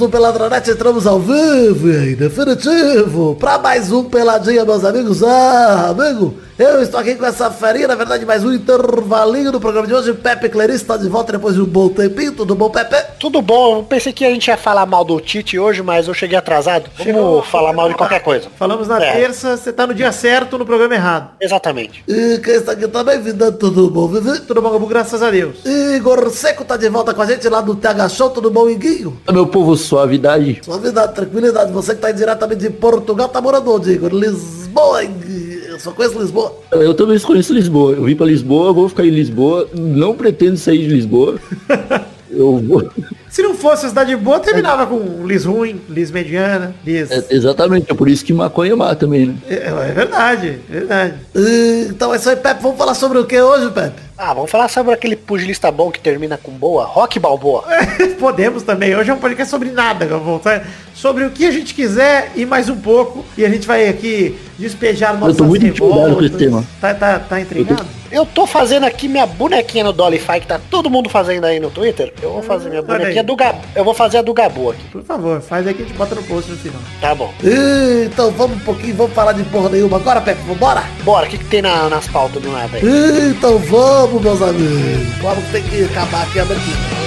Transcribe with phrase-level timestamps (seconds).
[0.00, 5.22] do Peladranet, entramos ao vivo e definitivo para mais um Peladinha, meus amigos.
[5.22, 9.86] Ah, amigo, eu estou aqui com essa ferinha, na verdade, mais um intervalinho do programa
[9.86, 10.12] de hoje.
[10.12, 12.32] Pepe Clarice está de volta depois de um bom tempinho.
[12.32, 12.96] Tudo bom, Pepe?
[13.18, 16.14] Tudo bom, eu pensei que a gente ia falar mal do Tite hoje, mas eu
[16.14, 16.84] cheguei atrasado.
[16.98, 17.42] Vamos Chegou.
[17.42, 18.48] falar mal de qualquer coisa.
[18.58, 19.12] Falamos na É.
[19.12, 21.30] terça, você tá no dia certo, no programa errado.
[21.40, 22.04] Exatamente.
[22.06, 24.40] E quem está aqui também, vida, tudo bom, Vivi?
[24.40, 24.86] Tudo bom, Gabu?
[24.86, 25.58] Graças a Deus.
[25.64, 29.16] Igor Seco tá de volta com a gente lá do TH Show, tudo bom, Iguinho?
[29.30, 30.60] Meu povo, suavidade.
[30.64, 34.10] Suavidade, tranquilidade, você que tá aí diretamente de Portugal, tá morando onde, Igor?
[34.12, 35.59] Lisboa, Iguinho.
[35.80, 36.54] Só conheço Lisboa.
[36.72, 37.92] Eu também conheço Lisboa.
[37.92, 39.68] Eu vim pra Lisboa, vou ficar em Lisboa.
[39.74, 41.38] Não pretendo sair de Lisboa.
[42.30, 42.88] Eu vou.
[43.28, 47.10] Se não fosse a cidade boa, terminava com Lis ruim, Lis mediana, Lis...
[47.10, 49.34] É, exatamente, é por isso que maconha mata também, né?
[49.48, 51.14] É, é verdade, é verdade.
[51.34, 54.00] E, então é isso aí, Pepe, vamos falar sobre o que hoje, Pepe?
[54.22, 57.64] Ah, vamos falar sobre aquele pugilista bom que termina com boa, Rock Balboa.
[58.20, 58.94] Podemos também.
[58.94, 60.06] Hoje é um podcast sobre nada,
[60.44, 60.62] tá?
[60.94, 63.24] Sobre o que a gente quiser e mais um pouco.
[63.34, 66.62] E a gente vai aqui despejar nossas tô muito intimidado com esse tema.
[66.78, 67.86] Tá, tá, tá intrigado?
[68.12, 71.70] Eu tô fazendo aqui minha bonequinha no Dollyfy, que tá todo mundo fazendo aí no
[71.70, 72.12] Twitter.
[72.20, 72.86] Eu vou fazer minha aí.
[72.86, 73.60] bonequinha do Gabu.
[73.74, 74.82] Eu vou fazer a do Gabu aqui.
[74.90, 76.80] Por favor, faz aí que a gente bota no post no final.
[77.00, 77.32] Tá bom.
[77.42, 80.82] E, então vamos um pouquinho, vamos falar de porra nenhuma agora, Pepe, vambora?
[81.04, 82.82] Bora, o que, que tem na- nas pautas do nada aí?
[82.84, 85.14] E, então vamos, meus amigos.
[85.22, 87.00] Vamos ter que acabar aqui a abertura.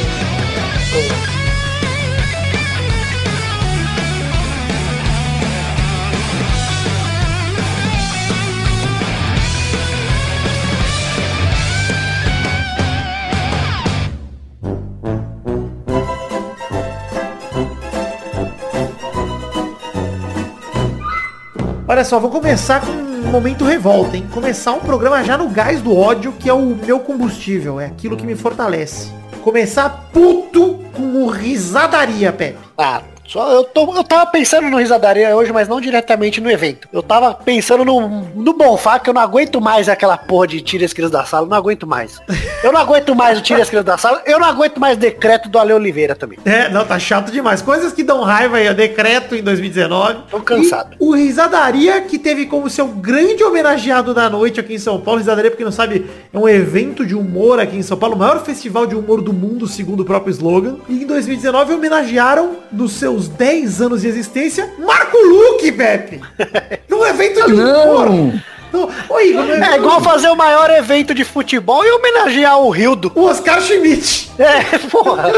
[21.85, 24.27] Olha só, vou começar com momento revolta, hein?
[24.31, 28.15] Começar um programa já no gás do ódio, que é o meu combustível, é aquilo
[28.15, 29.11] que me fortalece.
[29.41, 32.59] Começar puto com risadaria, Pepe.
[32.77, 36.87] Ah, só eu, tô, eu tava pensando no Risadaria hoje, mas não diretamente no evento.
[36.91, 40.85] Eu tava pensando no, no Bonfá, que eu não aguento mais aquela porra de tira
[40.85, 42.21] as crianças da sala, eu não aguento mais.
[42.63, 45.49] Eu não aguento mais o tira as crianças da sala, eu não aguento mais decreto
[45.49, 46.39] do Ale Oliveira também.
[46.45, 47.61] É, não, tá chato demais.
[47.61, 50.23] Coisas que dão raiva aí, o decreto em 2019.
[50.29, 50.95] Tô cansado.
[50.99, 55.19] E o Risadaria, que teve como seu grande homenageado da noite aqui em São Paulo.
[55.19, 58.43] Risadaria, porque não sabe, é um evento de humor aqui em São Paulo, o maior
[58.43, 60.77] festival de humor do mundo, segundo o próprio slogan.
[60.87, 66.19] E em 2019 homenagearam, nos seus 10 anos de existência, Marco Luque, Pepe.
[66.89, 68.09] Num evento de humor.
[68.09, 68.41] Não!
[68.73, 72.69] Não, Ô, Igor, não É igual fazer o maior evento de futebol e homenagear o
[72.71, 73.11] Rildo.
[73.13, 74.31] o Oscar Schmidt.
[74.39, 75.31] É, porra.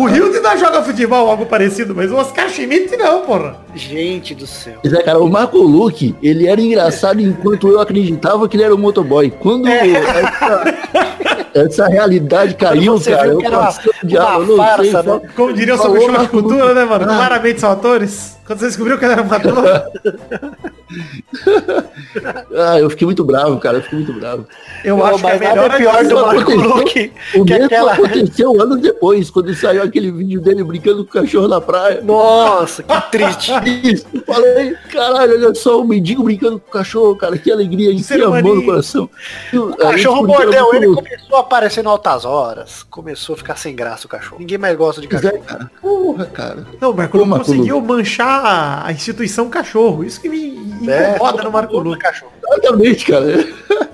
[0.00, 3.56] O Hilde ainda joga futebol, algo parecido, mas o Oscar Schmidt não, porra.
[3.74, 4.74] Gente do céu.
[4.82, 8.74] Mas é, cara, o Marco Luque, ele era engraçado enquanto eu acreditava que ele era
[8.74, 9.30] um motoboy.
[9.30, 10.64] Quando essa,
[11.54, 15.02] essa realidade caiu, você cara, viu eu que era uma- passei o eu não farsa,
[15.02, 15.20] sei, né?
[15.36, 17.04] Como diria sobre choque de Marco cultura, né, mano?
[17.04, 17.16] Ah.
[17.16, 18.36] Claramente são atores.
[18.44, 19.84] Quando você descobriu que ele era um ator,
[22.56, 24.46] Ah, eu fiquei muito bravo, cara, eu fiquei muito bravo.
[24.84, 27.44] eu Não, acho que é melhor é pior a do gente- Marco aconteceu- Luque O
[27.44, 27.92] que mesmo aquela...
[27.92, 32.00] aconteceu anos depois, quando saiu aquele vídeo dele brincando com o cachorro na praia.
[32.02, 33.52] Nossa, que triste.
[33.84, 37.94] Isso, eu falei, caralho, olha só, o mendigo brincando com o cachorro, cara, que alegria,
[37.94, 38.54] que Ser amor humaninho.
[38.56, 39.08] no coração.
[39.54, 42.82] O cachorro mordeu ele e começou a aparecer no altas horas.
[42.90, 44.38] Começou a ficar sem graça o cachorro.
[44.40, 45.42] Ninguém mais gosta de é, cachorro.
[45.46, 45.70] cara.
[45.80, 46.66] Porra, cara.
[46.80, 50.02] Não, o Marco Luque Marco conseguiu manchar a- a instituição cachorro.
[50.04, 51.98] Isso que me É, incomoda no Marco Luque.
[51.98, 52.32] cachorro.
[52.50, 53.46] Exatamente, cara.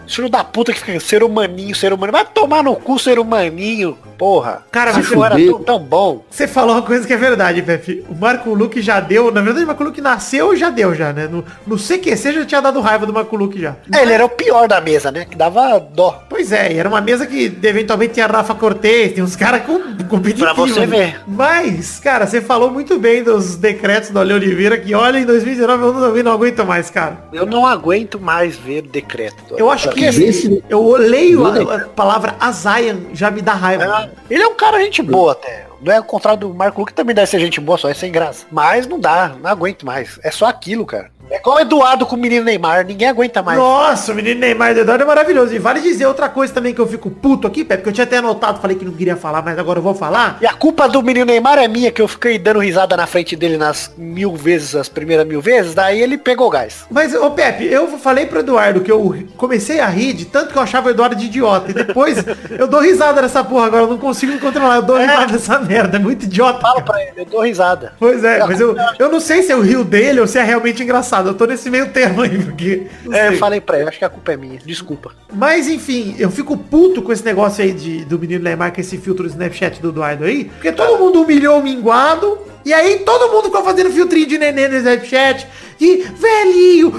[0.06, 2.12] Filho da puta que fica ser humaninho, ser humano.
[2.12, 3.99] Vai tomar no cu, ser humaninho.
[4.17, 4.62] Porra.
[4.71, 6.25] Cara, mas Cachorro era tão, tão bom.
[6.31, 8.05] Você falou uma coisa que é verdade, Pepe.
[8.09, 9.31] O Marco Luque já deu.
[9.31, 11.27] Na verdade, o Marco Luque nasceu e já deu, já, né?
[11.27, 13.77] No, no CQC já tinha dado raiva do Marco Luque já.
[13.93, 15.27] É, ele era o pior da mesa, né?
[15.28, 16.25] Que dava dó.
[16.31, 19.78] Pois é, e era uma mesa que eventualmente tinha Rafa Cortez, tem uns caras com
[20.09, 20.53] competitivos.
[20.53, 21.21] Pra você ver.
[21.27, 25.83] Mas, cara, você falou muito bem dos decretos do Ale Oliveira, que olha, em 2019
[25.83, 27.19] eu não, eu não aguento mais, cara.
[27.33, 29.54] Eu não aguento mais ver decreto.
[29.57, 33.84] Eu acho que Esse- eu leio a, a palavra Azayan, já me dá raiva.
[33.84, 35.66] É, Ele é um cara gente boa até.
[35.81, 38.10] Não é o contrário do Marco Luque, também deve ser gente boa, só é sem
[38.10, 38.47] graça.
[38.51, 40.19] Mas não dá, não aguento mais.
[40.22, 41.10] É só aquilo, cara.
[41.31, 43.59] É igual o Eduardo com o menino Neymar, ninguém aguenta mais.
[43.59, 45.55] Nossa, o menino Neymar do Eduardo é maravilhoso.
[45.55, 48.05] E vale dizer outra coisa também que eu fico puto aqui, Pepe, que eu tinha
[48.05, 50.39] até anotado, falei que não queria falar, mas agora eu vou falar.
[50.41, 53.34] E a culpa do menino Neymar é minha, que eu fiquei dando risada na frente
[53.34, 56.84] dele nas mil vezes, as primeiras mil vezes, daí ele pegou gás.
[56.91, 60.59] Mas, ô Pepe, eu falei pro Eduardo que eu comecei a rir de tanto que
[60.59, 61.71] eu achava o Eduardo de idiota.
[61.71, 62.19] E depois
[62.57, 64.77] eu dou risada nessa porra agora, eu não consigo me controlar.
[64.77, 66.61] Eu dou risada dessa merda, é muito idiota.
[66.61, 67.95] Fala pra ele, eu dou risada.
[67.99, 70.43] Pois é, mas eu, eu não sei se é o rio dele ou se é
[70.43, 71.16] realmente engraçado.
[71.16, 71.28] Engraçado.
[71.28, 72.86] Eu tô nesse meio termo aí, porque.
[73.10, 74.59] É, eu falei pra ele, acho que a culpa é minha.
[74.65, 75.13] Desculpa.
[75.33, 78.98] Mas enfim, eu fico puto com esse negócio aí de, do menino Neymar, com esse
[78.98, 80.45] filtro do Snapchat do Eduardo aí.
[80.45, 82.39] Porque todo mundo humilhou o minguado.
[82.66, 85.47] E aí todo mundo ficou fazendo filtrinho de neném no Snapchat.
[85.78, 86.92] De velhinho.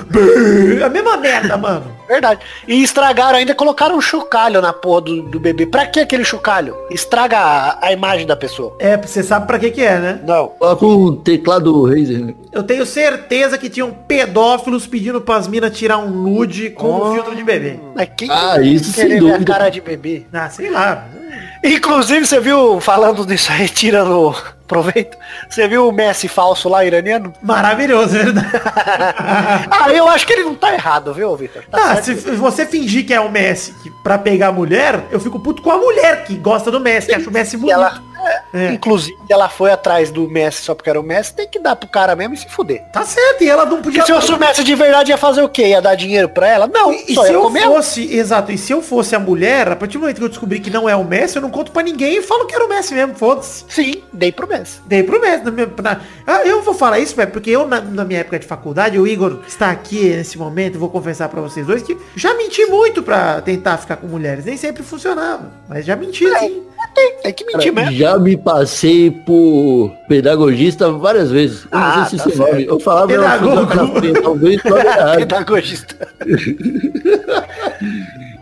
[0.85, 1.91] A mesma merda, mano.
[2.07, 2.39] Verdade.
[2.67, 5.65] E estragaram ainda, colocaram um chocalho na porra do, do bebê.
[5.65, 6.73] Pra que aquele chocalho?
[6.89, 8.75] Estraga a, a imagem da pessoa.
[8.79, 10.19] É, você sabe pra que que é, né?
[10.25, 10.47] Não.
[10.49, 12.33] Coloca o teclado Razer, né?
[12.53, 17.09] Eu tenho certeza que tinham pedófilos pedindo pras minas tirar um nude com Oh.
[17.09, 17.77] um filtro de bebê.
[17.93, 19.51] Mas quem Ah, isso sem querer ver a dúvida.
[19.53, 20.23] cara de bebê?
[20.31, 21.07] Ah, sei lá.
[21.63, 24.33] Inclusive, você viu, falando disso aí, tirando
[24.67, 25.17] proveito,
[25.49, 27.33] você viu o Messi falso lá, iraniano?
[27.41, 28.47] Maravilhoso, é verdade.
[29.71, 31.63] ah, eu acho que ele não tá errado, viu, Vitor?
[31.71, 35.19] Tá Ah, se você fingir que é o Messi que, pra pegar a mulher, eu
[35.19, 37.73] fico puto com a mulher que gosta do Messi, que acha o Messi bonito.
[37.73, 38.01] ela,
[38.53, 38.71] É.
[38.73, 41.87] Inclusive, ela foi atrás do Messi só porque era o Messi, tem que dar pro
[41.89, 42.83] cara mesmo e se fuder.
[42.93, 44.01] Tá certo, e ela não podia...
[44.01, 45.67] Porque se fosse o Messi de verdade, ia fazer o quê?
[45.67, 46.67] Ia dar dinheiro pra ela?
[46.67, 47.63] Não, E só se ia eu comer.
[47.63, 50.59] fosse, exato, e se eu fosse a mulher, a partir do momento que eu descobri
[50.59, 52.69] que não é o Messi, eu não conto pra ninguém e falo que era o
[52.69, 53.65] Messi mesmo, foda-se.
[53.69, 54.79] Sim, dei pro Messi.
[54.85, 55.43] Dei pro Messi.
[55.43, 58.39] Na minha, na- Ah, eu vou falar isso, velho, porque eu, na, na minha época
[58.39, 61.97] de faculdade, o Igor está aqui nesse momento, eu vou confessar pra vocês dois, que
[62.15, 64.45] já menti muito pra tentar ficar com mulheres.
[64.45, 66.63] Nem sempre funcionava, mas já menti, sim.
[66.93, 67.91] Tem, tem que mentir mesmo.
[67.91, 71.63] Já me passei por pedagogista várias vezes.
[71.71, 72.65] Eu não Ah, sei se tá é nome.
[72.65, 73.67] Eu falava Pedagogo.
[74.23, 74.61] talvez.
[75.17, 76.07] Pedagogista.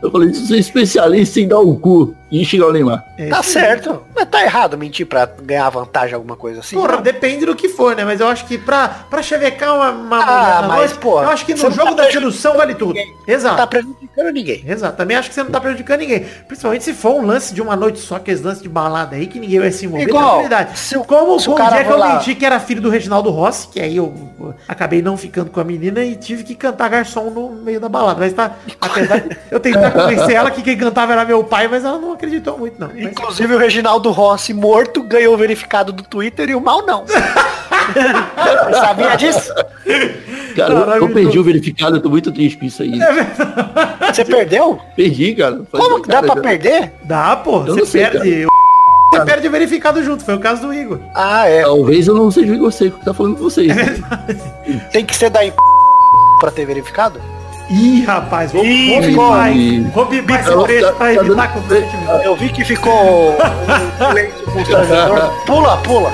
[0.02, 2.14] Eu falei, é especialista em dar o cu
[2.44, 3.06] xingar o Neymar.
[3.18, 4.02] É Tá certo.
[4.16, 6.76] Mas tá errado mentir pra ganhar vantagem, alguma coisa assim.
[6.76, 7.02] Porra, Não.
[7.02, 8.04] depende do que for, né?
[8.04, 11.46] Mas eu acho que pra, pra chavecar uma, uma Ah, mas, noite, porra, eu acho
[11.46, 12.96] que no não jogo tá da sedução vale tudo.
[12.96, 13.58] Não Exato.
[13.58, 14.64] tá prejudicando ninguém.
[14.68, 16.26] Exato, também acho que você não tá prejudicando ninguém.
[16.48, 19.40] Principalmente se for um lance de uma noite só, aqueles lances de balada aí, que
[19.40, 20.04] ninguém vai se envolver.
[20.08, 20.44] Igual,
[20.74, 23.68] se o- como se o dia que eu menti que era filho do Reginaldo Rossi,
[23.68, 27.30] que aí eu, eu acabei não ficando com a menina e tive que cantar garçom
[27.30, 28.20] no meio da balada.
[28.20, 31.84] Mas tá, apesar de eu tentar convencer ela que quem cantava era meu pai, mas
[31.86, 32.25] ela não acreditou
[32.58, 32.88] muito, não.
[32.94, 37.06] Mas- Inclusive o Reginaldo Rossi morto ganhou o verificado do Twitter e o mal não.
[38.74, 39.54] Sabia disso?
[40.56, 41.14] Cara, eu- eu, Maravilhoso.
[41.14, 42.92] perdi o verificado, eu tô muito triste com isso aí.
[44.14, 44.80] Você perdeu?
[44.96, 45.62] Perdi, cara.
[45.72, 46.42] Como que dá cara, pra já.
[46.42, 46.92] perder?
[47.04, 48.48] Dá, pô, Eu você sei, perde.
[49.12, 51.00] Você perde verificado junto, foi o caso do Igor.
[51.14, 51.62] Ah, é.
[51.62, 53.72] Talvez eu não seja o Igor Seco que tá falando com vocês.
[54.92, 55.54] Tem que ser daí
[56.40, 57.22] pra ter verificado?
[57.70, 59.92] Ih, rapaz, vou, Ih, vou bipar?
[59.94, 62.12] Vou bipar esse Tá- trecho pra tá evitar dando- constrangimento.
[62.24, 63.36] Eu vi que ficou
[63.98, 64.46] silêncio.
[65.48, 66.12] Pula, pula.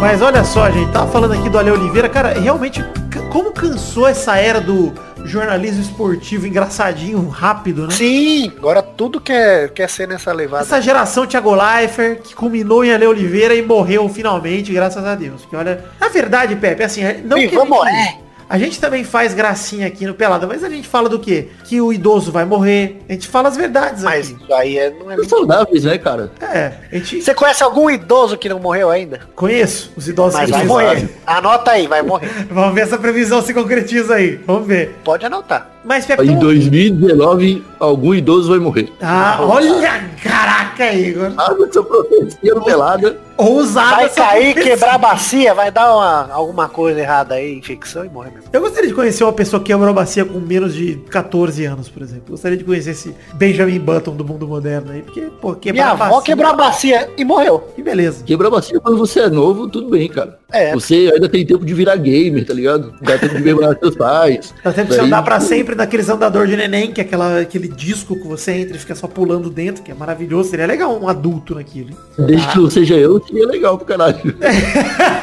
[0.00, 2.84] Mas olha só, gente, tava falando aqui do Ale Oliveira, cara, realmente,
[3.30, 4.92] como cansou essa era do
[5.28, 7.94] jornalismo esportivo engraçadinho, rápido, né?
[7.94, 10.62] Sim, agora tudo quer, quer ser nessa levada.
[10.62, 15.42] Essa geração Thiago Leifert, que culminou em Ale Oliveira e morreu finalmente, graças a Deus.
[15.42, 18.27] Porque olha, na verdade, Pepe, assim, não Sim, que vamos, é.
[18.48, 21.48] A gente também faz gracinha aqui no Pelada, mas a gente fala do quê?
[21.64, 23.00] Que o idoso vai morrer.
[23.08, 24.52] A gente fala as verdades Mas aqui.
[24.52, 26.32] aí é, não é saudáveis, né, cara?
[26.40, 29.20] É, a gente Você conhece algum idoso que não morreu ainda?
[29.34, 31.08] conheço os idosos Mas que vai morrer.
[31.26, 32.30] Anota aí, vai morrer.
[32.50, 34.40] Vamos ver essa previsão se concretiza aí.
[34.46, 34.96] Vamos ver.
[35.04, 35.70] Pode anotar.
[35.84, 38.90] Mas Pepe, Em tem um- 2019, algum idoso vai morrer.
[39.00, 41.32] Ah, olha, caraca, Igor.
[41.36, 43.18] Ah, essa profecia no pelada.
[43.38, 48.08] Ousada Vai cair, quebrar a bacia, vai dar uma, alguma coisa errada aí, infecção e
[48.08, 48.50] morrer mesmo.
[48.52, 51.88] Eu gostaria de conhecer uma pessoa que quebrou a bacia com menos de 14 anos,
[51.88, 52.30] por exemplo.
[52.30, 55.92] Gostaria de conhecer esse Benjamin Button do mundo moderno aí, porque, pô, quebrar Minha a
[55.92, 56.22] avó bacia...
[56.22, 57.60] quebrou a bacia e morreu.
[57.76, 58.24] Que beleza.
[58.24, 60.36] Quebrar a bacia quando você é novo, tudo bem, cara.
[60.50, 60.72] É.
[60.72, 62.92] Você ainda tem tempo de virar gamer, tá ligado?
[63.02, 64.52] Dá tempo de memorar seus pais.
[64.64, 67.68] Dá tempo de você andar pra sempre naqueles andador de neném, que é aquela, aquele
[67.68, 70.50] disco que você entra e fica só pulando dentro, que é maravilhoso.
[70.50, 71.96] Seria legal um adulto naquilo.
[72.18, 74.18] Desde que não seja eu, seria legal pro caralho.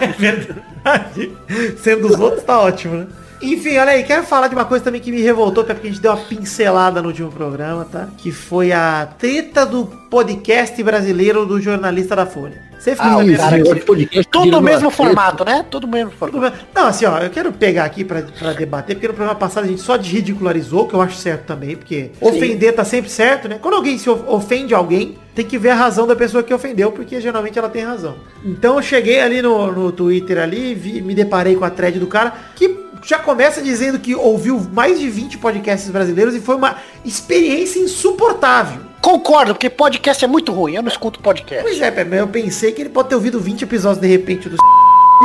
[0.02, 1.32] É verdade.
[1.78, 3.08] Sendo os outros, tá ótimo, né?
[3.54, 5.92] Enfim, olha aí, quero falar de uma coisa também que me revoltou, até porque a
[5.92, 8.08] gente deu uma pincelada no último programa, tá?
[8.18, 12.64] Que foi a treta do podcast brasileiro do jornalista da Folha.
[12.80, 13.38] Você ficou Ah, o sabendo?
[13.38, 14.96] cara que- podcast virando no mesmo treta.
[14.96, 15.66] formato, né?
[15.72, 16.56] Tudo no mesmo formato.
[16.74, 19.68] Não, assim, ó, eu quero pegar aqui pra, pra debater, porque no programa passado a
[19.68, 23.58] gente só ridicularizou, que eu acho certo também, porque ofender tá sempre certo, né?
[23.60, 26.92] Quando alguém se of- ofende alguém, tem que ver a razão da pessoa que ofendeu,
[26.92, 28.16] porque geralmente ela tem razão.
[28.44, 32.08] Então eu cheguei ali no, no Twitter ali, vi- me deparei com a thread do
[32.08, 36.78] cara, que já começa dizendo que ouviu mais de 20 podcasts brasileiros e foi uma
[37.04, 38.82] experiência insuportável.
[39.02, 40.74] Concordo, porque podcast é muito ruim.
[40.76, 41.64] Eu não escuto podcast.
[41.64, 44.58] Pois é, Pepe, eu pensei que ele pode ter ouvido 20 episódios de repente do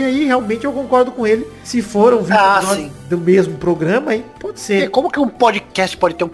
[0.00, 1.46] E aí, realmente, eu concordo com ele.
[1.64, 4.90] Se foram 20 Ah, episódios do mesmo programa, aí pode E ser.
[4.90, 6.30] Como que um podcast pode ter um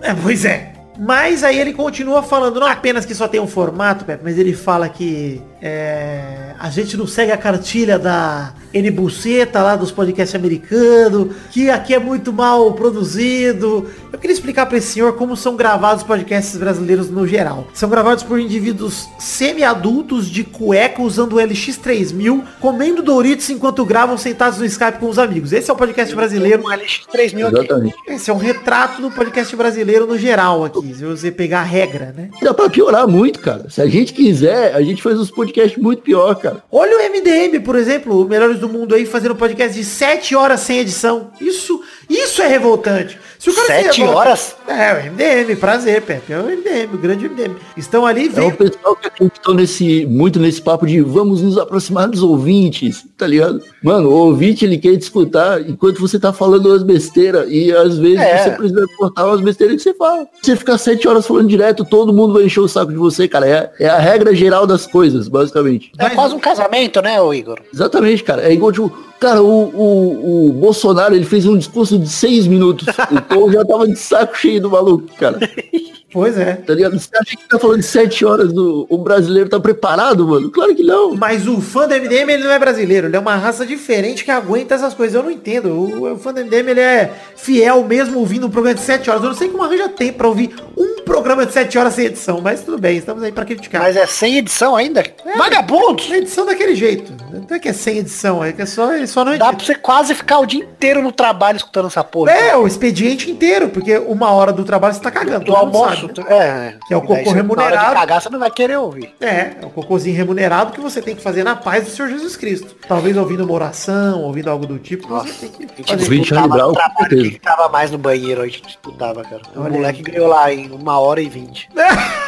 [0.00, 0.72] É, pois é.
[0.96, 4.52] Mas aí ele continua falando, não apenas que só tem um formato, Pepe, mas ele
[4.52, 10.34] fala que é, a gente não segue a cartilha da N Buceta lá dos podcasts
[10.34, 13.88] americanos, que aqui é muito mal produzido.
[14.12, 17.66] Eu queria explicar para esse senhor como são gravados os podcasts brasileiros no geral.
[17.74, 24.58] São gravados por indivíduos semi-adultos de cueca usando o LX3000, comendo Doritos enquanto gravam sentados
[24.58, 25.52] no Skype com os amigos.
[25.52, 26.62] Esse é o podcast brasileiro.
[26.62, 27.94] um LX3000 aqui?
[28.06, 32.14] Esse é um retrato do podcast brasileiro no geral aqui, se você pegar a regra,
[32.16, 32.30] né?
[32.40, 33.68] Dá pra piorar muito, cara.
[33.68, 35.47] Se a gente quiser, a gente faz uns podcasts
[35.78, 36.62] muito pior, cara.
[36.70, 40.60] Olha o MDM, por exemplo, o Melhores do Mundo aí, fazendo podcast de 7 horas
[40.60, 41.30] sem edição.
[41.40, 43.18] Isso, isso é revoltante.
[43.38, 44.56] Se o cara se Sete horas?
[44.66, 46.32] É, o MDM, prazer, Pepe.
[46.32, 47.54] É o MDM, o grande MDM.
[47.76, 48.48] Estão ali, É vem.
[48.48, 53.26] o pessoal que acreditou nesse, muito nesse papo de vamos nos aproximar dos ouvintes, tá
[53.26, 53.62] ligado?
[53.82, 57.96] Mano, o ouvinte ele quer te escutar enquanto você tá falando umas besteiras e às
[57.96, 58.42] vezes É.
[58.44, 60.26] você precisa cortar umas besteiras que você fala.
[60.42, 63.48] Você ficar sete horas falando direto, todo mundo vai encher o saco de você, cara.
[63.48, 65.92] É, é a regra geral das coisas, basicamente.
[65.98, 67.60] É quase um casamento, né, Igor?
[67.72, 68.42] Exatamente, cara.
[68.42, 68.90] É igual, tipo,
[69.20, 72.86] cara, o, o, o Bolsonaro, ele fez um discurso de seis minutos.
[73.28, 75.38] povo já tava de saco cheio do maluco, cara.
[76.10, 76.54] Pois é.
[76.54, 76.98] Tá ligado?
[76.98, 80.50] Você acha que tá falando de sete horas, do, o brasileiro tá preparado, mano?
[80.50, 81.14] Claro que não.
[81.14, 83.06] Mas o fã do MDM, ele não é brasileiro.
[83.08, 85.14] Ele é uma raça diferente que aguenta essas coisas.
[85.14, 85.68] Eu não entendo.
[85.68, 89.22] O, o fã do MDM, ele é fiel mesmo ouvindo um programa de 7 horas.
[89.22, 92.40] Eu não sei como arranja tempo pra ouvir um programa de 7 horas sem edição.
[92.40, 93.82] Mas tudo bem, estamos aí pra criticar.
[93.82, 95.04] Mas é sem edição ainda?
[95.36, 96.10] Vagabundos!
[96.10, 97.12] A edição daquele jeito.
[97.30, 99.56] Não é que é sem edição, é que é só, ele só não Dá edita.
[99.56, 102.32] pra você quase ficar o dia inteiro no trabalho escutando essa porra.
[102.32, 105.44] É, o expediente inteiro, porque uma hora do trabalho você tá cagando.
[105.44, 105.97] do almoço.
[106.06, 106.24] Sabe, né?
[106.30, 106.74] É.
[106.86, 107.94] Que é o cocô remunerado.
[107.94, 109.14] cagar, você não vai querer ouvir.
[109.20, 112.36] É, é o cocôzinho remunerado que você tem que fazer na paz do Senhor Jesus
[112.36, 112.76] Cristo.
[112.86, 116.02] Talvez ouvindo uma oração, ouvindo algo do tipo, você tem que A gente fazer.
[116.04, 117.30] Ouvinte disputava Charlie Brown, no com trabalho, certeza.
[117.30, 119.42] quem tava mais no banheiro, a gente disputava, cara.
[119.54, 120.12] O Olha moleque aí.
[120.12, 121.68] ganhou lá em uma hora e vinte.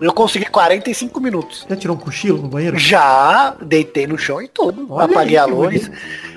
[0.00, 1.66] Eu consegui 45 minutos.
[1.68, 2.78] Já tirou um cochilo no banheiro?
[2.78, 4.86] Já deitei no chão e tudo.
[4.90, 5.90] Olha apaguei aí, a luz.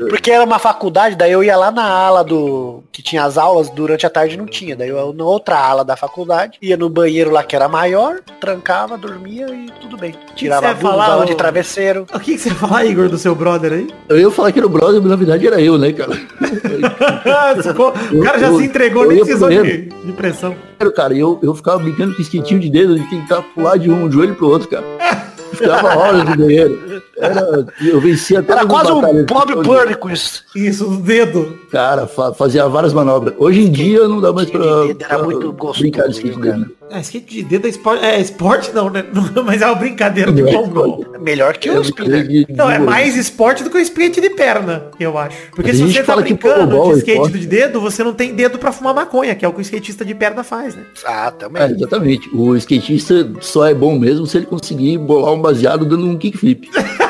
[0.09, 2.83] Porque era uma faculdade, daí eu ia lá na ala do.
[2.91, 4.75] que tinha as aulas, durante a tarde não tinha.
[4.75, 8.97] Daí eu na outra ala da faculdade, ia no banheiro lá que era maior, trancava,
[8.97, 10.13] dormia e tudo bem.
[10.35, 12.05] Tirava você a blusa, de travesseiro.
[12.13, 13.87] O que, que você ia falar, Igor, do seu brother aí?
[14.09, 16.11] Eu ia falar que era o brother, mas na verdade era eu, né, cara?
[18.11, 20.55] O cara já Eu- se entregou, eu nem precisou de, de pressão.
[20.95, 24.35] Cara, eu, eu ficava brincando com esquentinho de dedo, de tentar pular de um joelho
[24.35, 24.85] pro outro, cara.
[25.53, 27.01] Ficava horas no banheiro.
[27.19, 29.25] Era, eu vencia até Era as quase um.
[29.25, 30.43] Bob Burr isso.
[30.55, 31.57] Isso, no dedo.
[31.71, 33.33] Cara, fa- fazia várias manobras.
[33.37, 36.11] Hoje em dia não dá mais pra, de dedo era pra muito gostoso, brincar de
[36.13, 36.59] skate de dedo.
[36.59, 36.65] né?
[36.89, 39.03] É, skate de dedo é esporte, é esporte não, né?
[39.45, 41.05] Mas é uma brincadeira de é bom gol.
[41.19, 42.25] Melhor que É o spinner.
[42.27, 45.37] de- de- Não, é mais esporte do que o skate de perna, eu acho.
[45.55, 47.39] Porque se você tá fala que brincando de é skate esporte.
[47.39, 50.05] de dedo, você não tem dedo pra fumar maconha, que é o que o skatista
[50.05, 50.83] de perna faz, né?
[51.05, 51.61] Ah, também.
[51.63, 52.29] É, exatamente.
[52.33, 56.69] O skatista só é bom mesmo se ele conseguir bolar um baseado dando um kickflip.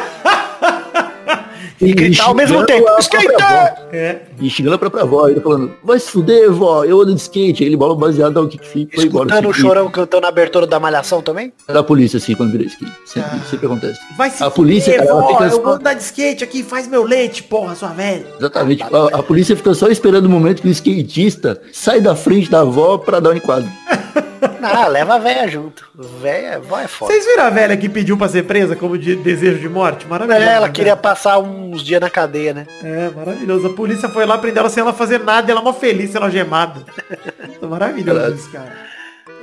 [1.80, 2.88] E gritar ao mesmo tempo.
[2.90, 3.88] a Skater!
[3.92, 4.22] É.
[4.40, 7.64] E xingando a própria avó, ele falando, vai se fuder, vó, eu ando de skate.
[7.64, 9.30] Aí ele bola um baseado, dá um kickflip, foi embora.
[9.30, 11.54] Escutando o chorão cantando a abertura da malhação também?
[11.68, 12.92] Da polícia, assim, quando vira skate.
[13.06, 14.00] Sempre, sempre acontece.
[14.18, 16.88] Vai se A polícia, fuder, cara, vó, fica eu vou andar de skate aqui, faz
[16.88, 18.26] meu leite, porra, sua velha.
[18.38, 18.84] Exatamente.
[18.84, 22.62] A, a polícia fica só esperando o momento que o skatista sai da frente da
[22.62, 23.70] avó pra dar um enquadro.
[24.62, 25.88] Ah, leva a véia junto.
[26.22, 27.12] Véia, vó é foda.
[27.12, 30.06] Vocês viram a velha que pediu pra ser presa como de desejo de morte?
[30.08, 30.46] Maravilhoso.
[30.46, 30.74] É, ela né?
[30.74, 31.38] queria passar
[31.72, 32.68] uns dias na cadeia, né?
[32.84, 33.68] É, maravilhoso.
[33.68, 36.82] A polícia foi lá prender ela sem ela fazer nada ela mó feliz sendo algemada.
[37.62, 38.36] maravilhoso Caralho.
[38.36, 38.88] isso, cara.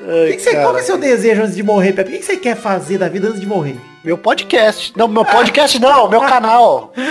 [0.04, 2.14] O que que você, qual é o seu desejo antes de morrer, Pepe?
[2.14, 3.76] O que você quer fazer da vida antes de morrer?
[4.04, 4.92] Meu podcast.
[4.96, 6.92] Não, meu podcast não, meu canal.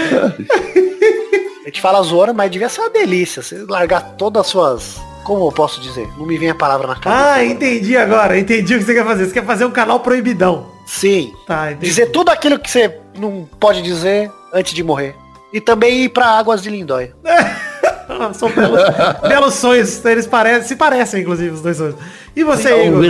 [1.63, 3.41] A gente fala zoando, mas devia ser uma delícia.
[3.41, 5.01] Você largar todas as suas.
[5.23, 6.07] Como eu posso dizer?
[6.17, 7.33] Não me vem a palavra na cabeça.
[7.33, 8.37] Ah, entendi agora.
[8.37, 9.25] Entendi o que você quer fazer.
[9.25, 10.67] Você quer fazer um canal proibidão.
[10.85, 11.33] Sim.
[11.47, 11.71] Tá.
[11.71, 15.15] Dizer tudo aquilo que você não pode dizer antes de morrer.
[15.51, 17.13] E também ir pra Águas de Lindóia.
[18.33, 18.81] São belos,
[19.27, 20.03] belos sonhos.
[20.05, 21.95] Eles parecem, se parecem, inclusive, os dois sonhos.
[22.35, 23.03] E você, Igor?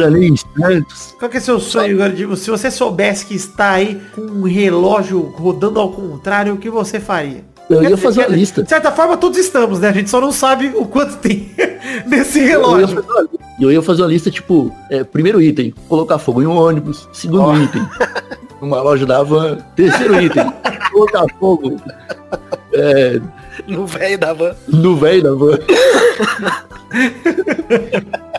[1.19, 2.37] Qual que é seu sonho, Igor?
[2.37, 6.99] Se você soubesse que está aí com um relógio rodando ao contrário, o que você
[6.99, 7.43] faria?
[7.69, 8.61] Eu ia fazer uma lista.
[8.63, 9.89] De certa forma, todos estamos, né?
[9.89, 11.51] A gente só não sabe o quanto tem
[12.05, 13.01] nesse Eu ia, relógio.
[13.01, 17.07] uma, eu ia fazer uma lista, tipo, é, primeiro item, colocar fogo em um ônibus.
[17.13, 17.87] Segundo item,
[18.63, 19.57] numa loja da van.
[19.75, 20.51] Terceiro item,
[20.91, 21.75] colocar fogo
[22.73, 23.19] é,
[23.67, 24.55] No velho da van.
[24.67, 25.59] no velho da van.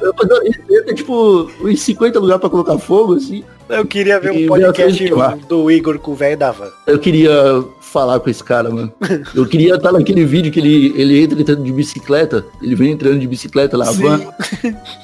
[0.00, 3.44] Eu tipo, uns 50 lugares pra colocar fogo, assim.
[3.68, 5.10] Eu queria ver um podcast
[5.48, 6.70] do Igor com o velho da van.
[6.86, 8.92] Eu queria falar com esse cara, mano.
[9.32, 13.20] Eu queria estar naquele vídeo que ele, ele entra entrando de bicicleta, ele vem entrando
[13.20, 14.18] de bicicleta lá, van,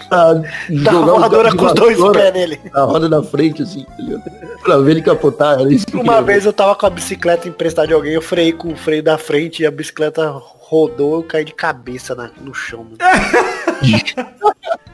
[0.08, 2.60] pra voadora com os dois pés nele.
[2.74, 4.24] na roda da frente, assim, ligado?
[4.64, 5.60] Pra ver ele capotar.
[5.60, 8.72] Era isso Uma vez eu tava com a bicicleta emprestada de alguém, eu freiei com
[8.72, 10.34] o freio da frente e a bicicleta
[10.70, 12.84] rodou, eu caí de cabeça na- no chão.
[12.84, 12.96] mano.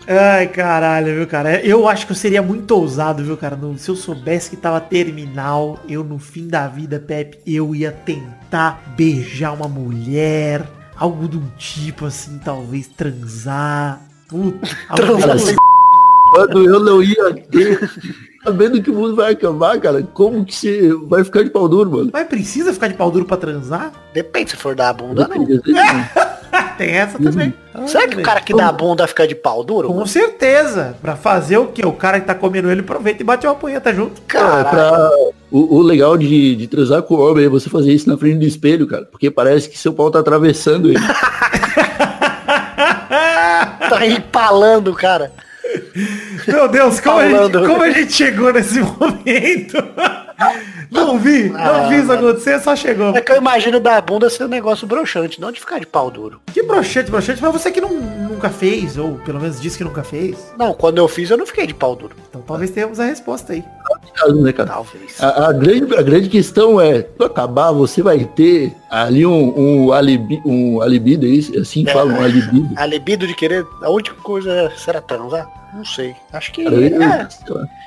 [0.09, 1.61] Ai, caralho, viu, cara?
[1.63, 3.57] Eu acho que eu seria muito ousado, viu, cara?
[3.57, 7.93] No- se eu soubesse que tava terminal, eu no fim da vida, Pepe, eu ia
[7.93, 10.65] tentar beijar uma mulher,
[10.97, 14.01] algo do tipo assim, talvez transar.
[14.29, 15.57] Puta, Cara, assim.
[16.31, 17.79] Quando eu não ia ter,
[18.47, 21.91] sabendo que o mundo vai acabar, cara, como que você vai ficar de pau duro,
[21.91, 22.11] mano?
[22.13, 23.93] Mas precisa ficar de pau duro pra transar?
[24.15, 25.47] Depende se for dar a bunda, não.
[26.79, 27.53] Tem essa também.
[27.87, 29.89] Será que o cara que dá a bunda fica de pau duro?
[29.89, 30.97] Com certeza.
[31.03, 31.85] Pra fazer o quê?
[31.85, 34.21] O cara que tá comendo ele aproveita e bate uma punheta junto.
[34.23, 34.71] Cara, Caralho.
[34.71, 35.11] pra...
[35.51, 38.39] o, o legal de, de transar com o homem é você fazer isso na frente
[38.39, 39.05] do espelho, cara.
[39.05, 41.01] Porque parece que seu pau tá atravessando ele.
[43.89, 45.33] Tá empalando, cara.
[46.47, 49.77] Meu Deus, como, a gente, como a gente chegou nesse momento?
[50.91, 53.17] Não vi, não vi isso acontecer, só chegou.
[53.17, 55.87] É que eu imagino dar a bunda ser um negócio broxante, não de ficar de
[55.87, 56.41] pau duro.
[56.53, 60.03] Que broxante, broxante, mas você que não, nunca fez, ou pelo menos disse que nunca
[60.03, 60.53] fez.
[60.59, 62.15] Não, quando eu fiz eu não fiquei de pau duro.
[62.29, 63.65] Então talvez tenhamos a resposta aí.
[64.67, 65.23] Talvez.
[65.23, 69.93] A, a grande, a grande questão é, quando acabar, você vai ter ali um, um,
[69.93, 71.59] alibi, um alibido, é isso?
[71.59, 71.93] Assim É.
[71.93, 72.69] fala, um alibido.
[72.77, 75.49] A libido de querer, a única coisa será transar?
[75.75, 76.15] Não sei.
[76.33, 77.29] Acho que Cara, eu, é.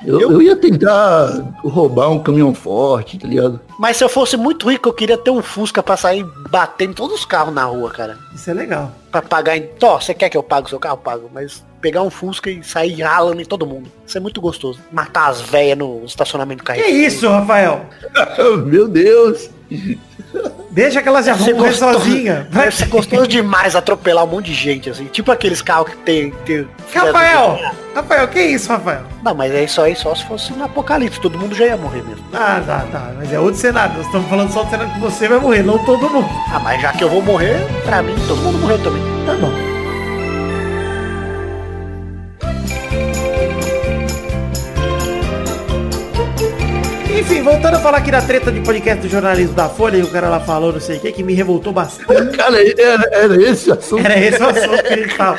[0.04, 3.60] eu, Eu- eu ia tentar roubar um caminhão forte, tá ligado?
[3.78, 6.94] Mas se eu fosse muito rico, eu queria ter um Fusca pra sair batendo em
[6.94, 8.16] todos os carros na rua, cara.
[8.34, 8.92] Isso é legal.
[9.10, 9.62] Pra pagar em.
[9.78, 10.94] Tó, você quer que eu pague o seu carro?
[10.94, 11.30] Eu pago.
[11.32, 13.90] Mas pegar um Fusca e sair ralando em todo mundo.
[14.06, 14.78] Isso é muito gostoso.
[14.92, 16.78] Matar as velhas no estacionamento do carro.
[16.80, 17.86] Que isso, Rafael?
[18.66, 19.50] Meu Deus!
[20.70, 22.46] Deixa que elas já vão gostou- sozinha.
[22.50, 25.06] Vai- ser gostoso demais atropelar um monte de gente, assim.
[25.06, 26.30] Tipo aqueles carros que tem.
[26.46, 27.58] tem Rafael!
[27.94, 29.02] Rafael, que isso, Rafael?
[29.24, 31.20] Não, mas é isso aí só se fosse um apocalipse.
[31.20, 32.24] Todo mundo já ia morrer mesmo.
[32.32, 33.10] Ah, tá, tá.
[33.18, 33.96] Mas é outro cenário.
[33.96, 36.28] Nós estamos falando só do cenário que você vai morrer, não todo mundo.
[36.52, 39.02] Ah, mas já que eu vou morrer, pra mim, todo mundo morreu também.
[39.26, 39.69] Tá bom.
[47.40, 50.08] Enfim, voltando a falar aqui da treta de podcast do jornalismo da Folha, e o
[50.08, 52.36] cara lá falou não sei o que, que me revoltou bastante.
[52.36, 54.04] Cara, era, era esse o assunto.
[54.04, 55.38] Era esse o assunto que a gente tava.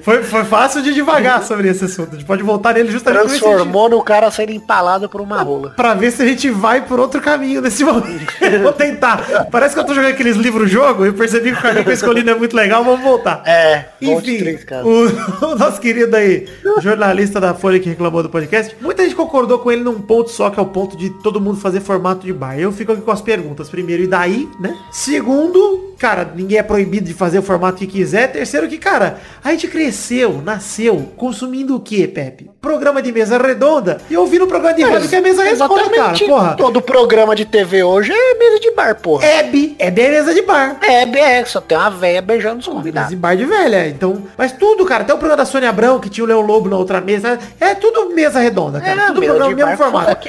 [0.00, 2.10] Foi, foi fácil de devagar sobre esse assunto.
[2.10, 3.26] A gente pode voltar nele justamente.
[3.26, 5.70] Transformou no cara sendo empalado por uma rola.
[5.70, 8.32] Pra ver se a gente vai por outro caminho nesse momento.
[8.62, 9.46] Vou tentar.
[9.50, 12.22] Parece que eu tô jogando aqueles livros-jogo e percebi que o caminho que eu escolhi
[12.22, 13.42] não é muito legal, vamos voltar.
[13.44, 16.48] É, Enfim, três, o, o nosso querido aí,
[16.80, 20.48] jornalista da Folha que reclamou do podcast, muita gente concordou com ele num ponto só,
[20.48, 22.58] que é o ponto de todo mundo fazer formato de bar.
[22.58, 23.68] Eu fico aqui com as perguntas.
[23.68, 24.76] Primeiro, e daí, né?
[24.90, 28.32] Segundo, cara, ninguém é proibido de fazer o formato que quiser.
[28.32, 32.50] Terceiro, que, cara, a gente cresceu, nasceu, consumindo o quê, Pepe?
[32.60, 36.18] Programa de mesa redonda e ouvindo o programa de rádio que é mesa redonda, cara,
[36.18, 36.56] porra.
[36.56, 39.24] Todo programa de TV hoje é mesa de bar, porra.
[39.26, 40.78] Hebe, Hebe é mesa de bar.
[40.82, 43.10] É, é, só tem uma véia beijando os Mesa convidados.
[43.10, 44.22] de bar de velha, então.
[44.36, 45.02] Mas tudo, cara.
[45.02, 47.38] Até o programa da Sônia Abrão, que tinha o Leão Lobo na outra mesa.
[47.58, 49.02] É tudo mesa redonda, cara.
[49.02, 50.28] É, tudo mesa programa mesmo formato.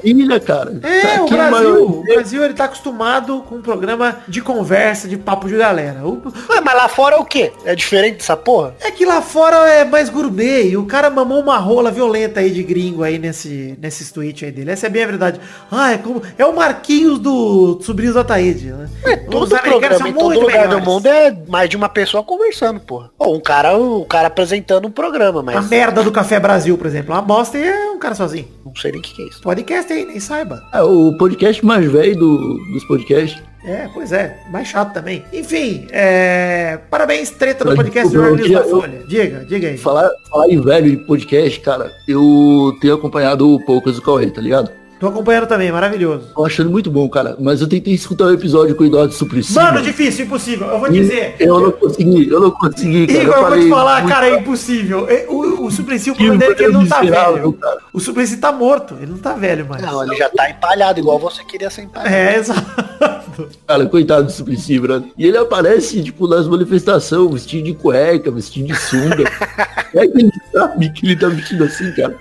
[0.00, 0.80] Família, cara.
[0.82, 5.16] É, o Aqui, Brasil, o Brasil, ele tá acostumado com um programa de conversa, de
[5.16, 6.00] papo de galera.
[6.06, 7.52] O- Ué, mas lá fora é o quê?
[7.64, 8.74] É diferente dessa porra?
[8.80, 12.50] É que lá fora é mais gourmet e o cara mamou uma rola violenta aí
[12.50, 14.70] de gringo aí nesse, nesses tweets aí dele.
[14.70, 15.40] Essa é bem a verdade.
[15.70, 16.22] Ah, é como.
[16.38, 18.88] É o Marquinhos do Sobrinhos da Taíde, né?
[19.30, 20.84] Todo Os americanos programa em todo lugar melhores.
[20.84, 23.10] do mundo é mais de uma pessoa conversando, porra.
[23.18, 26.86] Ou um cara, o cara apresentando um programa, A mas merda do Café Brasil, por
[26.86, 27.14] exemplo.
[27.14, 28.46] Uma bosta e é um cara sozinho.
[28.64, 29.40] não sei nem o que, que é isso.
[29.42, 30.62] Podcast aí, nem saiba.
[30.72, 33.42] É o podcast mais velho do, dos podcasts.
[33.62, 35.22] É, pois é, mais chato também.
[35.32, 36.78] Enfim, é...
[36.90, 39.02] parabéns, treta do podcast Jornalismo da Folha.
[39.06, 39.76] Diga, diga aí.
[39.76, 44.40] Falar, falar em velho em podcast, cara, eu tenho acompanhado o Poucas do Cauê, tá
[44.40, 44.70] ligado?
[45.00, 46.26] Tô acompanhando também, maravilhoso.
[46.34, 47.34] Tô achando muito bom, cara.
[47.40, 49.54] Mas eu tentei escutar o episódio com o Eduardo Suplicy.
[49.54, 50.66] Mano, difícil, impossível.
[50.68, 51.36] Eu vou e dizer.
[51.40, 53.22] Eu não consegui, eu não consegui, cara.
[53.22, 55.06] Igor, eu vou te falar, muito- cara, é impossível.
[55.08, 57.52] É, O, o Suplicy, o Que problema dele é que ele não tá velho.
[57.54, 57.78] cara.
[57.94, 59.82] O Suplicy tá morto, ele não tá velho mais.
[59.82, 62.14] Não, ele já tá empalhado, igual você queria ser empalhado.
[62.14, 63.48] É, exato.
[63.66, 65.08] Cara, coitado do Suplicy, brother.
[65.16, 69.24] E ele aparece, tipo, nas manifestações, vestido de cueca, vestido de sunga.
[69.94, 72.14] é que ele sabe que ele tá vestido assim, cara.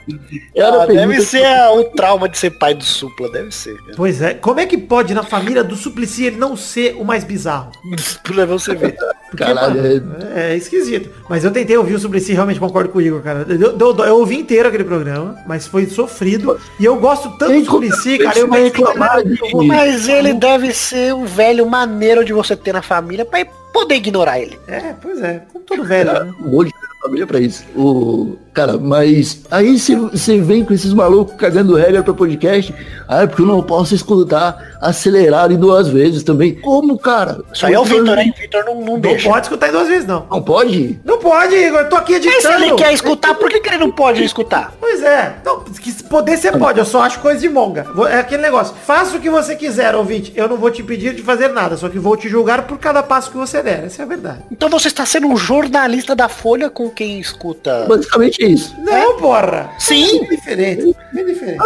[0.56, 3.77] Era Ah, deve ser a- o trauma de ser pai do Supla, deve ser.
[3.77, 3.93] cara.
[3.95, 7.23] Pois é, como é que pode na família do Suplicy ele não ser o mais
[7.23, 7.71] bizarro?
[8.23, 8.95] Pra você ver.
[9.29, 10.55] Porque, Caralho, mano, é...
[10.55, 11.10] esquisito.
[11.29, 13.45] Mas eu tentei ouvir isso e realmente concordo com o Igor, cara.
[13.47, 16.60] Eu, eu, eu ouvi inteiro aquele programa, mas foi sofrido.
[16.79, 18.39] E eu gosto tanto Tem do Suplicy, cara.
[18.39, 19.21] Eu me reclamar
[19.67, 24.39] Mas ele deve ser um velho maneiro de você ter na família pra poder ignorar
[24.39, 24.60] ele.
[24.67, 25.43] É, pois é.
[25.51, 26.34] Como todo velho, né?
[26.41, 27.65] Um monte de família pra isso.
[27.75, 32.74] O, cara, mas aí você vem com esses malucos cagando regra pra podcast.
[33.08, 36.54] Ah, é porque eu não posso escutar acelerado em duas vezes também.
[36.56, 37.39] Como, cara?
[37.54, 38.34] Isso aí é o Vitor, hein?
[38.36, 39.30] O Vitor não, não Não deixa.
[39.30, 40.26] pode escutar em duas vezes, não.
[40.30, 41.00] Não pode?
[41.06, 41.80] Não pode, Igor.
[41.80, 42.63] Eu tô aqui Mas se editando.
[42.65, 44.74] ele quer escutar, por que, que ele não pode escutar?
[44.80, 45.38] Pois é.
[45.45, 45.63] Não,
[46.10, 47.86] poder você pode, eu só acho coisa de monga.
[48.10, 48.76] É aquele negócio.
[48.86, 50.34] Faça o que você quiser, ouvinte.
[50.36, 53.02] Eu não vou te impedir de fazer nada, só que vou te julgar por cada
[53.02, 53.86] passo que você der.
[53.86, 54.39] Essa é a verdade.
[54.52, 57.86] Então você está sendo um jornalista da Folha com quem escuta.
[57.88, 58.75] Basicamente é isso.
[58.79, 59.69] Não, porra.
[59.79, 60.21] Sim.
[60.23, 60.95] É diferente.
[61.15, 61.57] É diferente.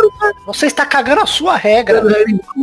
[0.45, 2.01] Você está cagando a sua regra.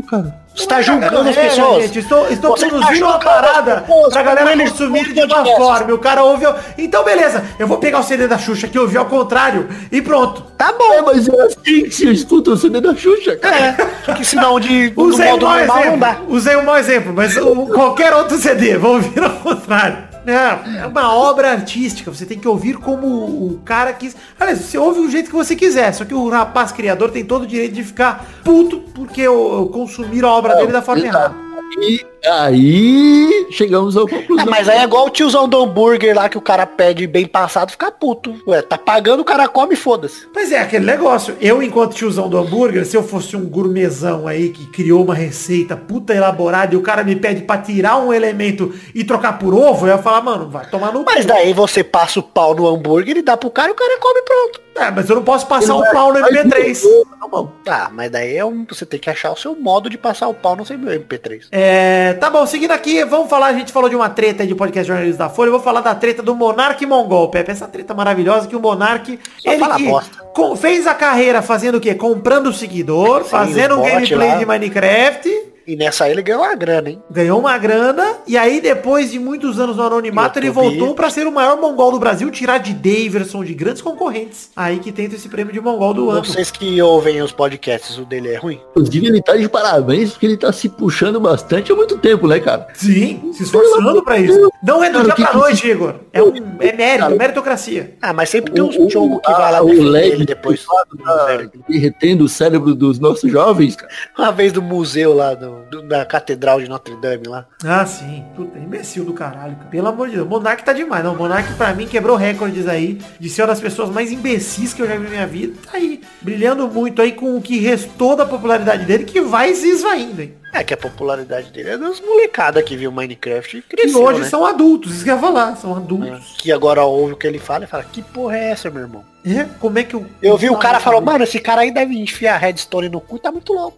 [0.08, 0.40] Cara.
[0.54, 1.82] Você está julgando as É, pessoas.
[1.84, 5.94] gente, estou estou Você está produzindo uma julgando parada pra galera consumir de uma forma.
[5.94, 6.44] O cara ouve.
[6.76, 7.44] Então, beleza.
[7.58, 9.68] Eu vou pegar o CD da Xuxa que eu ouvi ao contrário.
[9.92, 10.42] E pronto.
[10.58, 11.02] Tá É, bom.
[11.06, 13.56] mas é assim que se escuta o CD da Xuxa, cara.
[13.56, 13.76] É.
[14.04, 16.08] Só que senão de Usei um mau exemplo.
[16.28, 17.34] Usei um mau exemplo, mas
[17.72, 20.09] qualquer outro CD, vou ouvir ao contrário.
[20.26, 24.16] É, é uma obra artística, você tem que ouvir como o cara quis.
[24.38, 27.42] Aliás, você ouve do jeito que você quiser, só que o rapaz criador tem todo
[27.42, 31.49] o direito de ficar puto porque o, o consumir a obra dele da forma errada.
[31.78, 34.46] E aí chegamos ao conclusão.
[34.50, 37.70] mas aí é igual o tiozão do hambúrguer lá que o cara pede bem passado,
[37.70, 38.34] fica puto.
[38.46, 40.26] Ué, tá pagando, o cara come, foda-se.
[40.34, 41.36] Mas é aquele negócio.
[41.40, 45.76] Eu, enquanto tiozão do hambúrguer, se eu fosse um gourmetzão aí que criou uma receita
[45.76, 49.86] puta elaborada e o cara me pede pra tirar um elemento e trocar por ovo,
[49.86, 51.28] eu ia falar, mano, vai tomar no Mas cu.
[51.28, 54.18] daí você passa o pau no hambúrguer e dá pro cara e o cara come
[54.20, 54.60] e pronto.
[54.80, 56.82] É, mas eu não posso passar Ele um vai- pau no vai- MP3.
[57.20, 60.26] Não, Ah, mas daí é um, você tem que achar o seu modo de passar
[60.28, 61.46] o pau no seu MP3.
[61.52, 64.54] É, tá bom, seguindo aqui, vamos falar, a gente falou de uma treta aí de
[64.54, 67.94] podcast jornalista da Folha, eu vou falar da treta do Monark Mongol, Pepe, essa treta
[67.94, 71.94] maravilhosa que o Monark, Só ele que fez a carreira fazendo o quê?
[71.94, 74.36] Comprando seguidor, fazendo um gameplay lá.
[74.38, 75.28] de Minecraft,
[75.70, 77.00] E nessa aí ele ganhou uma grana, hein?
[77.08, 81.26] ganhou uma grana, e aí depois de muitos anos no anonimato, ele voltou pra ser
[81.28, 85.28] o maior mongol do Brasil, tirar de Daverson, de grandes concorrentes, aí que tenta esse
[85.28, 86.24] prêmio de mongol do ano.
[86.24, 88.60] Vocês que ouvem os podcasts, o dele é ruim?
[88.70, 92.40] Inclusive, ele tá de parabéns porque ele tá se puxando bastante há muito tempo, né,
[92.40, 92.66] cara?
[92.74, 94.50] Sim, se esforçando pra isso.
[94.62, 95.94] Não é do Cara, dia pra que noite, Igor.
[96.12, 97.94] É, um, é mérito, Cara, meritocracia.
[98.02, 100.64] Ah, mas sempre tem o- jogo que a- vai lá o ele depois.
[100.64, 103.92] tá derretendo o cérebro dos nossos jovens, cara.
[104.18, 107.46] Uma vez do museu lá, do, do- da Catedral de Notre Dame lá.
[107.64, 108.24] Ah, sim.
[108.36, 109.68] Puta, imbecil do caralho, cara.
[109.70, 110.28] Pelo amor de Deus.
[110.28, 111.04] Monark tá demais.
[111.04, 114.82] Não, Monark pra mim quebrou recordes aí de ser uma das pessoas mais imbecis que
[114.82, 115.54] eu já vi na minha vida.
[115.70, 119.68] Tá aí, brilhando muito aí com o que restou da popularidade dele, que vai se
[119.68, 120.34] esvaindo, hein.
[120.52, 124.20] É que a popularidade dele é das molecadas que viu Minecraft e Que cresceu, hoje
[124.22, 124.26] né?
[124.26, 126.34] são adultos, isso que eu ia falar, são adultos.
[126.38, 129.04] Que agora ouve o que ele fala e fala, que porra é essa, meu irmão?
[129.24, 130.06] É, como é que eu...
[130.22, 133.30] Eu vi o cara falou, mano, esse cara aí deve enfiar redstone no cu, tá
[133.30, 133.76] muito louco.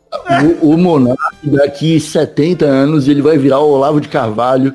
[0.62, 4.72] O, o Monark, daqui 70 anos, ele vai virar o Olavo de Carvalho.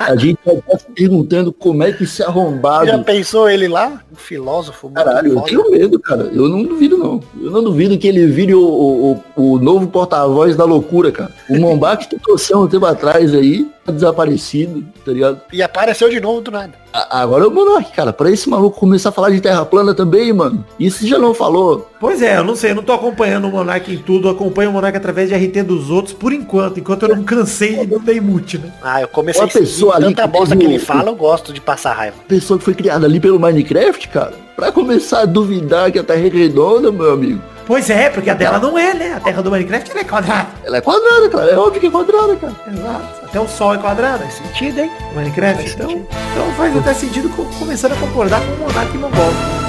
[0.00, 2.86] A gente vai estar se perguntando como é que esse arrombado...
[2.86, 4.00] Já pensou ele lá?
[4.12, 6.22] Um filósofo Caralho, eu tenho medo, cara.
[6.32, 7.20] Eu não duvido, não.
[7.40, 11.30] Eu não duvido que ele vire o, o, o- o novo porta-voz da loucura, cara.
[11.48, 15.40] O Mombax que trouxe há um tempo atrás aí, tá desaparecido, tá ligado?
[15.52, 16.72] E apareceu de novo do nada.
[16.92, 18.12] A- Agora é o Monark, cara.
[18.12, 20.64] Pra esse maluco começar a falar de terra plana também, mano.
[20.78, 21.88] Isso já não falou.
[21.98, 24.70] Pois é, eu não sei, eu não tô acompanhando o Monark em tudo, eu acompanho
[24.70, 28.00] o Monark através de RT dos outros por enquanto, enquanto eu não cansei de não
[28.00, 28.70] ter mute, né?
[28.82, 31.52] Ah, eu comecei Uma a pessoa ali tanta que bosta que ele fala, eu gosto
[31.52, 32.16] de passar raiva.
[32.28, 34.34] Pessoa que foi criada ali pelo Minecraft, cara.
[34.54, 37.40] Pra começar a duvidar que a terra é redonda, meu amigo.
[37.66, 39.14] Pois é, porque a dela não é, né?
[39.16, 40.48] A terra do Minecraft é quadrada.
[40.64, 41.50] Ela é quadrada, cara.
[41.50, 42.52] É óbvio que é quadrada, cara.
[42.72, 43.24] Exato.
[43.24, 44.18] Até o sol é quadrado.
[44.24, 44.90] Faz sentido, hein?
[45.14, 46.08] Minecraft, Faz então, sentido.
[46.32, 49.61] então faz até sentido co- começando a concordar com o Monark Mongol.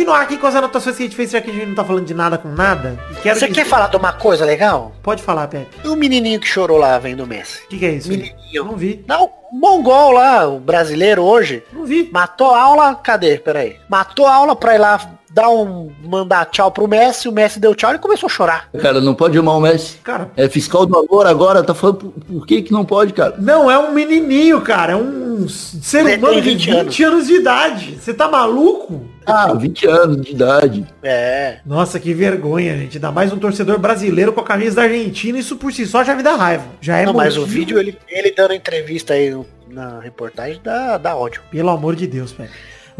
[0.00, 1.84] Continuar aqui com as anotações que a gente fez, já que a gente não tá
[1.84, 2.98] falando de nada com nada.
[3.10, 4.92] E quero Você dizer- quer falar de uma coisa legal?
[5.02, 5.86] Pode falar, Pepe.
[5.86, 7.62] O menininho que chorou lá vendo o Messi.
[7.64, 8.08] O que, que é isso?
[8.08, 8.34] Menininho.
[8.64, 9.04] Não vi.
[9.06, 12.08] Não, o mongol lá, o brasileiro hoje, Não vi.
[12.12, 13.36] matou a aula, cadê?
[13.38, 13.76] Peraí.
[13.88, 14.98] Matou a aula pra ir lá
[15.32, 18.68] dar um, mandar tchau pro Messi, o Messi deu tchau e começou a chorar.
[18.80, 19.98] Cara, não pode amar o Messi.
[20.02, 23.36] Cara, É fiscal do amor agora, tá falando por, por que que não pode, cara?
[23.38, 24.94] não é um menininho, cara.
[24.94, 27.26] É um ser humano de 20 20 anos.
[27.28, 27.98] de idade.
[28.00, 29.02] Você tá maluco?
[29.30, 30.86] Ah, 20 anos de idade.
[31.02, 31.58] É.
[31.64, 32.96] Nossa, que vergonha, gente.
[32.96, 36.14] Ainda mais um torcedor brasileiro com a camisa da Argentina, isso por si só já
[36.14, 36.64] me dá raiva.
[36.80, 39.34] Já é não, mas o vídeo, ele, ele dando entrevista aí
[39.68, 41.42] na reportagem, dá, dá ódio.
[41.50, 42.50] Pelo amor de Deus, velho.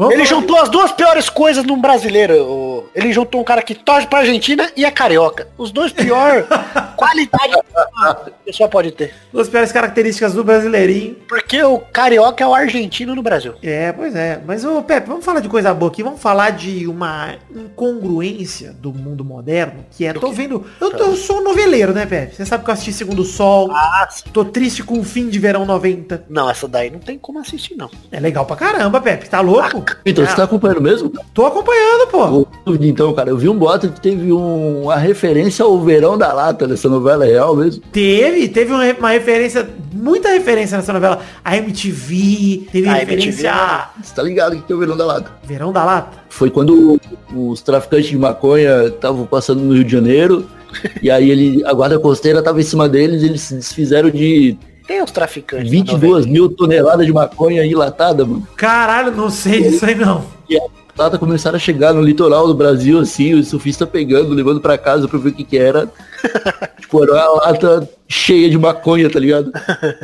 [0.01, 2.89] Vamos Ele juntou as duas piores coisas num brasileiro.
[2.95, 5.47] Ele juntou um cara que torce pra Argentina e a carioca.
[5.59, 6.43] Os dois pior
[6.97, 9.09] qualidade que a pessoa pode ter.
[9.09, 11.17] de duas piores características do brasileirinho.
[11.29, 13.53] Porque o carioca é o argentino no Brasil.
[13.61, 14.41] É, pois é.
[14.43, 16.01] Mas, ô Pepe, vamos falar de coisa boa aqui.
[16.01, 20.65] Vamos falar de uma incongruência do mundo moderno, que é, tô vendo...
[20.79, 22.35] Eu, tô- eu sou um noveleiro, né, Pepe?
[22.35, 23.69] Você sabe que eu assisti Segundo Sol.
[23.71, 24.23] Ah, sim.
[24.33, 26.25] Tô triste com o fim de Verão 90.
[26.27, 27.89] Não, essa daí não tem como assistir, não.
[28.11, 29.29] É legal pra caramba, Pepe.
[29.29, 29.83] Tá louco?
[30.05, 31.11] Então, Ah, você tá acompanhando mesmo?
[31.33, 32.47] Tô acompanhando, pô.
[32.81, 36.67] Então, cara, eu vi um boato que teve um, uma referência ao Verão da Lata
[36.67, 37.81] nessa novela é real mesmo.
[37.91, 41.21] Teve, teve uma, uma referência, muita referência nessa novela.
[41.43, 45.05] A MTV, teve A referência MTV, a Você tá ligado que é o Verão da
[45.05, 45.31] Lata?
[45.43, 46.17] Verão da Lata.
[46.29, 46.99] Foi quando
[47.35, 50.47] os traficantes de maconha estavam passando no Rio de Janeiro.
[51.01, 54.57] e aí ele, a guarda costeira tava em cima deles, eles se desfizeram de
[54.91, 55.67] Tem os traficantes.
[55.67, 58.45] na 22 mil toneladas de maconha enlatada, mano.
[58.57, 60.25] Caralho, não sei disso aí não.
[60.49, 60.61] E a
[60.97, 65.07] lata começaram a chegar no litoral do Brasil, assim, o surfista pegando, levando pra casa
[65.07, 65.89] pra ver o que que era.
[66.77, 69.51] tipo, era uma lata cheia de maconha, tá ligado?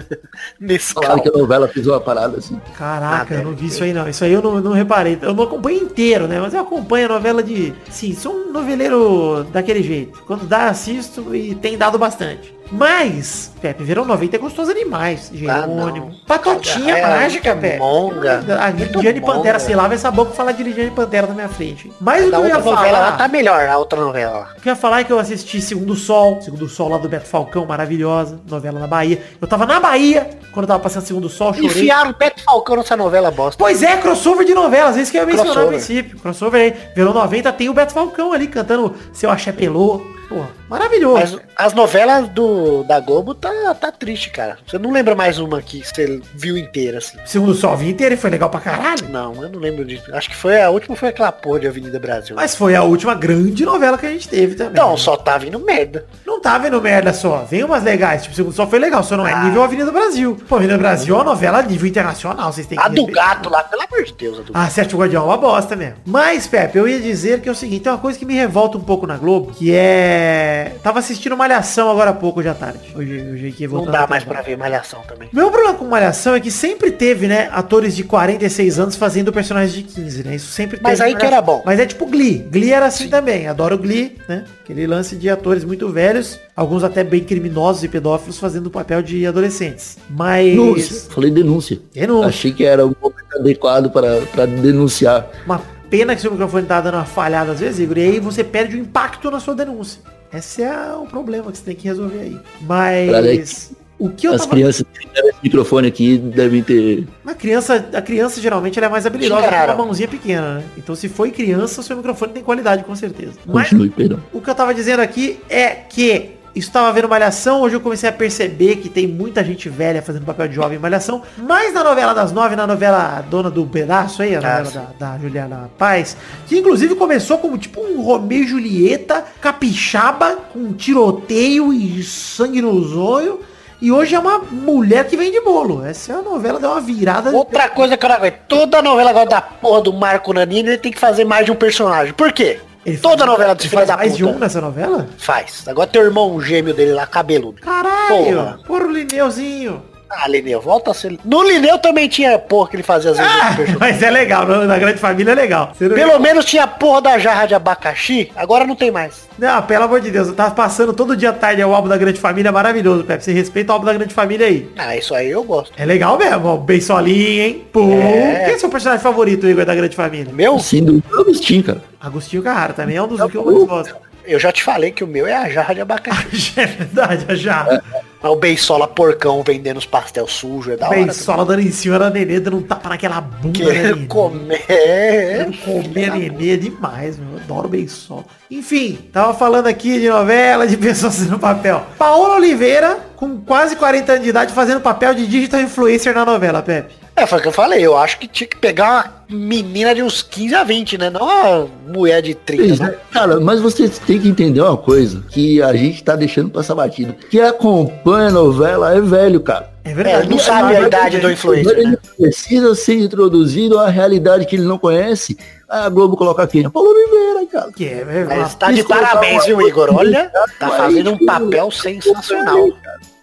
[0.60, 2.60] Nesse Falaram que a novela fez uma parada assim.
[2.78, 4.08] Caraca, Ah, eu não vi isso aí não.
[4.08, 5.17] Isso aí eu não, não reparei.
[5.22, 6.39] Eu não acompanho inteiro, né?
[6.39, 7.74] Mas eu acompanho a novela de.
[7.89, 10.24] Sim, sou um noveleiro daquele jeito.
[10.26, 12.56] Quando dá, assisto e tem dado bastante.
[12.70, 15.32] Mas, Pepe, Verão 90 é gostoso demais.
[15.34, 16.08] Jerônimo.
[16.08, 16.12] não.
[16.28, 17.80] Patotinha É, mágica, muito Pepe.
[17.80, 19.22] monga, A muito Lidiane.
[19.22, 21.89] Pantera, sei lá, vai essa boca falar de Lidiane Pantera na minha frente.
[22.02, 23.10] Mas o que eu ia outra novela falar...
[23.12, 24.50] lá tá melhor, a outra novela.
[24.58, 27.08] O que eu ia falar é que eu assisti Segundo Sol, Segundo Sol lá do
[27.08, 27.65] Beto Falcão,
[27.97, 29.21] maravilhosa, novela na Bahia.
[29.41, 31.67] Eu tava na Bahia, quando eu tava passando Segundo Sol, chorei.
[31.69, 33.57] Enfiaram o Beto Falcão nessa novela bosta.
[33.57, 35.77] Pois é, crossover de novelas, isso que eu ia mencionar no Crossover.
[35.77, 36.19] princípio.
[36.19, 40.01] Crossover aí, Verão 90 tem o Beto Falcão ali cantando Seu Axé Pelô.
[40.29, 41.39] Porra, maravilhoso.
[41.41, 44.58] Mas as novelas do, da Globo tá, tá triste, cara.
[44.67, 47.17] Você não lembra mais uma que você viu inteira, assim.
[47.26, 49.10] Segundo Sol, vi inteiro e foi legal pra caralho.
[49.10, 50.04] Não, eu não lembro disso.
[50.13, 52.36] Acho que foi a última foi aquela porra de Avenida Brasil.
[52.36, 54.82] Mas foi a última grande novela que a gente teve também.
[54.82, 56.06] Não, só tá vindo merda.
[56.26, 57.46] Não tá vendo merda só.
[57.50, 58.24] Vem umas legais.
[58.24, 59.43] Tipo, Segundo Sol foi legal, só não é Ah.
[59.43, 60.38] nível Avenida Brasil.
[60.48, 62.52] Pô, Avenida Brasil é uma novela nível internacional.
[62.52, 64.52] Vocês têm que A do gato lá, pelo amor de Deus, a do.
[64.54, 65.96] Ah, Sete Guardião é uma bosta mesmo.
[66.06, 68.78] Mas, Pepe, eu ia dizer que é o seguinte, tem uma coisa que me revolta
[68.78, 70.74] um pouco na Globo, que é...
[70.84, 72.93] Tava assistindo Malhação agora há pouco, hoje à tarde.
[72.93, 75.29] Hoje, hoje aqui Não voltando dá mais pra ver Malhação também.
[75.31, 79.73] Meu problema com Malhação é que sempre teve, né, atores de 46 anos fazendo personagens
[79.73, 80.36] de 15, né?
[80.36, 81.63] Isso sempre Mas aí que era bom.
[81.65, 82.45] Mas é tipo Glee.
[82.51, 83.47] Glee era assim também.
[83.47, 84.43] Adoro Glee, né?
[84.62, 89.01] Aquele lance de atores muito velhos, alguns até bem criminosos e pedófilos fazendo o papel
[89.01, 89.97] de adolescentes.
[90.10, 90.49] Mas...
[90.49, 91.10] Denúncia.
[91.10, 91.79] Falei denúncia.
[91.93, 92.27] Denúncia.
[92.27, 95.29] Achei que era o momento adequado para, para denunciar.
[95.45, 98.43] Uma pena que seu microfone tá dando uma falhada às vezes, Igor, e aí você
[98.43, 100.01] perde o impacto na sua denúncia.
[100.33, 102.37] Esse é o problema que você tem que resolver aí.
[102.61, 104.51] Mas o que eu As tava...
[104.51, 104.85] crianças
[105.15, 107.07] esse microfone aqui devem ter.
[107.25, 110.63] A criança, a criança geralmente ela é mais habilidosa com uma mãozinha pequena, né?
[110.77, 113.33] Então se foi criança, o seu microfone tem qualidade com certeza.
[113.45, 114.19] Mas Continue, perdão.
[114.31, 118.12] o que eu tava dizendo aqui é que estava vendo Malhação, hoje eu comecei a
[118.12, 122.13] perceber que tem muita gente velha fazendo papel de jovem em Malhação, mas na novela
[122.13, 126.17] das nove, na novela Dona do Pedaço aí, a Ah, novela da, da Juliana Paz,
[126.48, 132.82] que inclusive começou como tipo um Romeu e Julieta, capixaba, com tiroteio e sangue no
[132.84, 133.39] zóio,
[133.80, 135.86] e hoje é uma mulher que vende bolo.
[135.86, 137.30] Essa é a novela, deu uma virada.
[137.30, 138.39] Outra coisa que eu não aguento.
[138.48, 141.56] Toda novela agora da porra do Marco Nanini, ele tem que fazer mais de um
[141.56, 142.12] personagem.
[142.12, 142.60] Por quê?
[142.88, 144.23] Ele Toda faz- novela filho faz da mais puta.
[144.23, 145.08] de um nessa novela?
[145.17, 145.67] Faz.
[145.67, 147.62] Agora tem o irmão gêmeo dele lá, cabeludo.
[147.62, 148.08] Caralho!
[148.36, 148.60] Porra.
[148.65, 149.84] Porra, o Lineuzinho.
[150.10, 151.17] Ah, Lineu, volta a ser...
[151.26, 153.32] No Lineu também tinha porra que ele fazia às vezes.
[153.32, 155.74] Ah, mas é legal, na grande família é legal.
[155.78, 159.28] Pelo menos tinha a porra da jarra de abacaxi, agora não tem mais.
[159.38, 162.20] Não, pelo amor de Deus, eu tava passando todo dia tarde o álbum da Grande
[162.20, 163.24] Família, maravilhoso, Pepe.
[163.24, 164.67] Você respeita o álbum da Grande Família aí.
[164.78, 165.74] Ah, isso aí eu gosto.
[165.78, 167.67] É legal mesmo, ó, bem solinho, hein?
[167.72, 168.43] Pô, É.
[168.46, 170.34] quem é seu personagem favorito, Igor, da Grande Família?
[170.34, 171.82] Meu, Sem dúvida, é Agostinho, cara.
[172.00, 173.96] Agostinho Carrara, também é um dos que eu mais gosto.
[174.26, 176.54] eu já te falei que o meu é a jarra de abacaxi.
[176.60, 177.65] é verdade, já.
[177.65, 177.82] Mas
[178.23, 180.95] o Beisola porcão vendendo os pastel sujos, é da hora.
[180.95, 181.21] Bem, também.
[181.21, 184.08] sola dando em cima da nenê, dando um tapa naquela bunda, Querendo menino?
[184.08, 184.65] comer.
[184.67, 185.38] é.
[185.38, 187.27] Quero comer a nenê é demais, meu.
[187.34, 188.23] Eu adoro só.
[188.49, 191.84] Enfim, tava falando aqui de novela, de pessoas fazendo papel.
[191.97, 196.62] Paola Oliveira, com quase 40 anos de idade, fazendo papel de digital influencer na novela,
[196.62, 197.07] Pepe.
[197.17, 197.84] É, foi o que eu falei.
[197.84, 201.10] Eu acho que tinha que pegar uma menina de uns 15 a 20, né?
[201.10, 202.93] Não uma mulher de 30, Pois né?
[202.93, 203.13] é.
[203.13, 207.13] Cara, mas você tem que entender uma coisa, que a gente tá deixando passar batido.
[207.32, 209.67] Que acompanha a novela é velho, cara.
[209.84, 210.25] É É, verdade.
[210.25, 211.97] ele não sabe a idade do influencer, Ele né?
[212.19, 215.36] precisa ser introduzido à realidade que ele não conhece.
[215.67, 216.69] A Globo coloca quem?
[216.69, 217.71] Paulo Oliveira, cara.
[217.71, 219.89] Que é, é Mas tá de parabéns, viu, Igor?
[219.91, 222.69] Olha, tá fazendo um papel sensacional.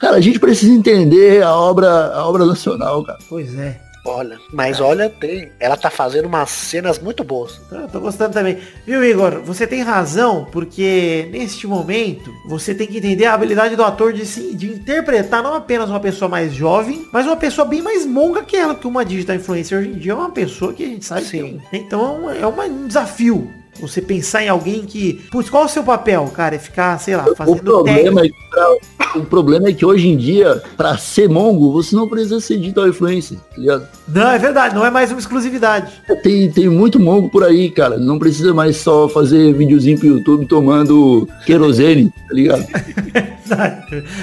[0.00, 3.18] Cara, a gente precisa entender a obra, a obra nacional, cara.
[3.28, 3.76] Pois é.
[4.06, 5.50] Olha, mas olha, tem.
[5.58, 7.58] Ela tá fazendo umas cenas muito boas.
[7.72, 8.58] Eu tô gostando também.
[8.86, 9.40] Viu, Igor?
[9.40, 14.26] Você tem razão, porque neste momento você tem que entender a habilidade do ator de,
[14.26, 18.42] se, de interpretar não apenas uma pessoa mais jovem, mas uma pessoa bem mais monga
[18.42, 21.06] que ela, porque uma digital influencer hoje em dia é uma pessoa que a gente
[21.06, 21.60] sabe Sim.
[21.70, 23.50] que é Então é, uma- é um desafio.
[23.80, 25.24] Você pensar em alguém que.
[25.30, 26.54] Putz, qual é o seu papel, cara?
[26.54, 28.76] É ficar, sei lá, O fazendo problema, é que pra-
[29.16, 32.88] o problema é que hoje em dia, pra ser mongo, você não precisa ser digital
[32.88, 33.86] influencer, tá ligado?
[34.08, 35.92] Não, é verdade, não é mais uma exclusividade.
[36.22, 37.96] Tem, tem muito mongo por aí, cara.
[37.98, 42.66] Não precisa mais só fazer videozinho pro YouTube tomando querosene, tá ligado?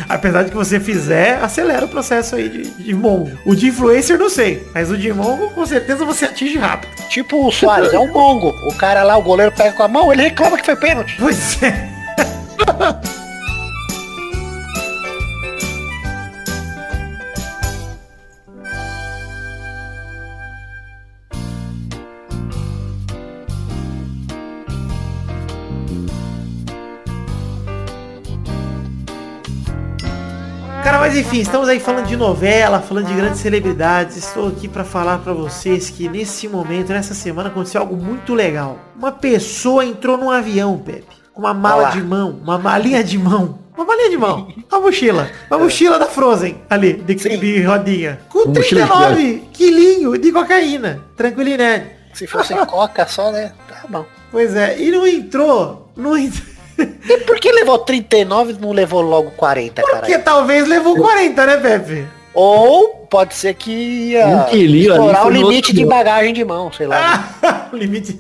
[0.10, 3.32] Apesar de que você fizer, acelera o processo aí de, de mongo.
[3.46, 6.90] O de influencer não sei, mas o de mongo com certeza você atinge rápido.
[7.10, 8.50] Tipo o Soares, é um mongo.
[8.68, 11.16] O cara lá, o goleiro pega com a mão, ele reclama que foi pênalti.
[11.18, 11.90] Pois é.
[31.12, 34.16] mas enfim, estamos aí falando de novela, falando de grandes celebridades.
[34.16, 38.80] Estou aqui para falar para vocês que nesse momento, nessa semana, aconteceu algo muito legal.
[38.96, 41.90] Uma pessoa entrou num avião, Pepe, com uma mala Olá.
[41.90, 43.60] de mão, uma malinha de mão.
[43.76, 48.20] Uma malinha de mão, uma mochila, uma mochila da Frozen, ali, de, de rodinha.
[48.30, 51.88] Com Uma mochila 39 quilinho de cocaína, tranquilinete.
[52.14, 53.52] Se fosse coca só, né?
[53.68, 54.06] Tá bom.
[54.32, 56.51] Pois é, e não entrou, não entrou.
[57.10, 60.20] E por que levou 39 e não levou logo 40, Porque cara?
[60.20, 62.06] talvez levou 40, né, Pepe?
[62.34, 66.72] Ou pode ser que ia Um quilinho ali estourar o limite de bagagem de mão,
[66.72, 67.30] sei lá.
[67.44, 68.14] Ah, o limite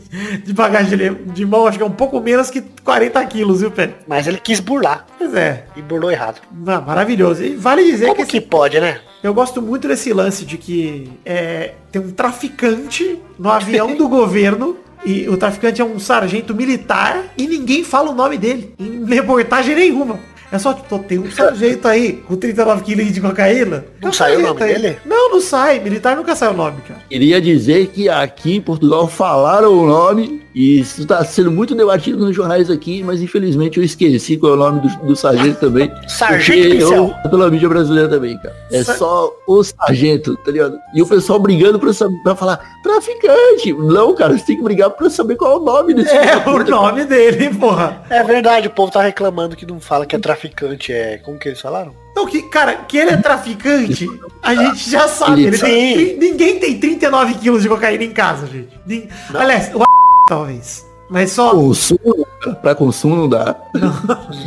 [0.43, 0.97] de bagagem
[1.27, 3.95] de- mão acho que é um pouco menos que 40 quilos, viu, Pepe?
[4.05, 6.41] Mas ele quis burlar Pois é, e burlou errado.
[6.67, 7.41] ah, maravilhoso.
[7.41, 8.99] E vale dizer Como que, que pode, né?
[9.23, 14.75] eu gosto muito desse lance de que é, tem um traficante no avião do governo
[15.05, 19.75] e o traficante é um sargento militar e ninguém fala o nome dele em reportagem
[19.75, 20.19] nenhuma.
[20.51, 23.85] É só, tipo, tem um sargento aí com 39 quilos de cocaína.
[24.01, 24.73] Não saiu o nome aí.
[24.73, 24.97] dele?
[25.05, 25.79] Não, não sai.
[25.79, 26.99] Militar nunca sai o nome, cara.
[27.09, 32.17] Queria dizer que aqui em Portugal falaram o nome e isso está sendo muito debatido
[32.17, 35.89] nos jornais aqui, mas infelizmente eu esqueci qual é o nome do, do sargento também.
[36.09, 37.15] Sargento Pincel.
[37.23, 38.53] eu- Pela mídia brasileira também, cara.
[38.69, 40.77] É Sa- só o sargento, tá ligado?
[40.93, 43.73] E o pessoal brigando pra, saber, pra falar, traficante.
[43.73, 46.63] Não, cara, você tem que brigar pra saber qual é o nome desse É o
[46.69, 48.01] nome dele, porra.
[48.09, 50.40] É verdade, o povo tá reclamando que não fala que é traficante,
[50.89, 51.17] é...
[51.17, 51.93] Como que eles falaram?
[52.15, 54.07] Não, que, cara, que ele é traficante,
[54.41, 55.45] a gente já sabe.
[55.45, 55.65] Ele Sim.
[55.65, 58.69] tem- ninguém tem 39 quilos de cocaína em casa, gente.
[58.85, 59.83] Nin- Aliás, o
[60.27, 60.85] talvez.
[61.09, 61.51] Mas só.
[61.51, 62.25] Consumo,
[62.61, 63.55] pra consumo não dá.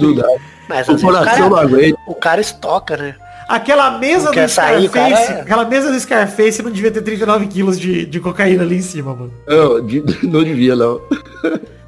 [0.01, 0.27] Não, dá.
[0.69, 1.99] Mas O o coração não cara, aguenta.
[2.07, 3.15] o cara estoca, né?
[3.47, 5.27] Aquela mesa Não do sair, o Scarface.
[5.27, 8.77] cara é- Aquela mesa do Scarface não devia ter 39 quilos de, de cocaína ali
[8.77, 9.33] em cima, mano.
[9.47, 11.01] Não, de- não devia, não.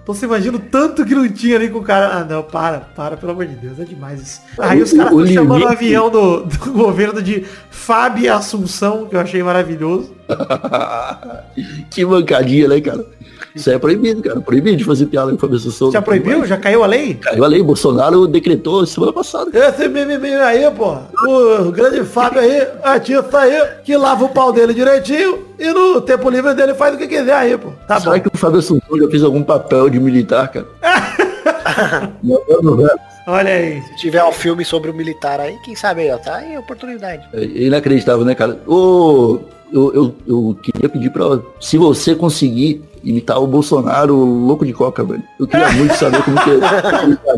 [0.07, 2.19] Então você imagina o tanto que não tinha ali com o cara.
[2.19, 4.41] Ah, não, para, para, pelo amor de Deus, é demais isso.
[4.57, 9.21] Aí os caras estão chamando o avião do, do governo de Fábio Assunção, que eu
[9.21, 10.15] achei maravilhoso.
[11.91, 13.05] que mancadinha, né, cara?
[13.57, 14.39] Isso é proibido, cara.
[14.41, 15.91] Proibido de fazer piada com a Fábio Assunção.
[15.91, 16.45] Já proibiu?
[16.45, 17.15] Já caiu a lei?
[17.15, 19.51] Caiu a lei, Bolsonaro decretou semana passada.
[19.53, 20.97] Esse mimimi aí, pô.
[21.27, 26.29] O grande Fábio aí, artista aí, que lava o pau dele direitinho e no tempo
[26.29, 27.71] livre dele faz o que quiser aí, pô.
[27.89, 28.21] Tá Será bom.
[28.21, 30.67] que o Fábio Assunção já fez algum papel de militar, cara?
[32.23, 32.89] Não, não, não.
[33.27, 33.83] Olha aí.
[33.83, 36.61] Se tiver um filme sobre o militar aí, quem sabe aí, ó, tá aí a
[36.61, 37.27] oportunidade.
[37.33, 38.61] É inacreditável, né, cara?
[38.67, 39.41] Ô,
[39.73, 41.41] eu, eu, eu queria pedir pra.
[41.61, 45.23] Se você conseguir imitar o Bolsonaro louco de coca, velho.
[45.39, 47.37] Eu queria muito saber como que é.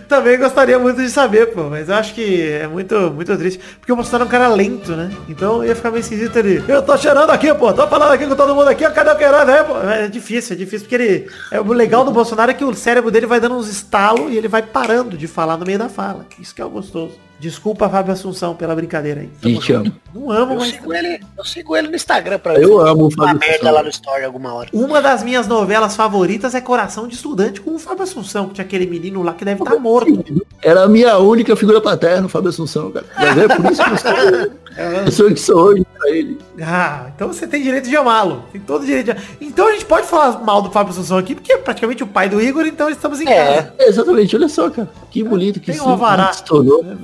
[0.08, 3.60] Também gostaria muito de saber, pô, mas eu acho que é muito, muito triste.
[3.78, 5.10] Porque o Bolsonaro é um cara lento, né?
[5.28, 6.64] Então ia ficar meio esquisito ele.
[6.66, 9.16] Eu tô cheirando aqui, pô, tô falando aqui com todo mundo aqui, ó, cadê o
[9.16, 9.78] queirado aí, pô?
[9.78, 11.30] É difícil, é difícil, porque ele.
[11.50, 14.38] É, o legal do Bolsonaro é que o cérebro dele vai dando uns estalos e
[14.38, 16.24] ele vai parando de falar no meio da fala.
[16.40, 17.12] Isso que é o gostoso.
[17.40, 19.30] Desculpa, Fábio Assunção, pela brincadeira aí.
[19.42, 19.92] A gente ama.
[20.14, 20.68] Não amo, Eu mas.
[20.70, 23.54] sigo ele, eu sigo ele no Instagram pra Eu ver amo o uma Fábio merda
[23.54, 23.72] Assunção.
[23.74, 24.68] lá no story alguma hora.
[24.72, 28.64] Uma das minhas novelas favoritas é Coração de Estudante com o Fábio Assunção, que tinha
[28.64, 30.24] aquele menino lá que deve estar morto.
[30.62, 33.04] Era a minha única figura paterna, o Fábio Assunção, cara.
[33.16, 34.10] Mas é por isso que eu sou
[35.00, 35.86] a pessoa que sou hoje.
[36.08, 36.38] Ele.
[36.62, 38.44] Ah, então você tem direito de amá-lo.
[38.52, 41.52] Tem todo direito de Então a gente pode falar mal do Fábio Assunção aqui, porque
[41.52, 43.44] é praticamente o pai do Igor, então estamos em É.
[43.56, 43.74] casa.
[43.78, 44.88] É, exatamente, olha só, cara.
[45.10, 46.32] Que bonito que Tem um alvará.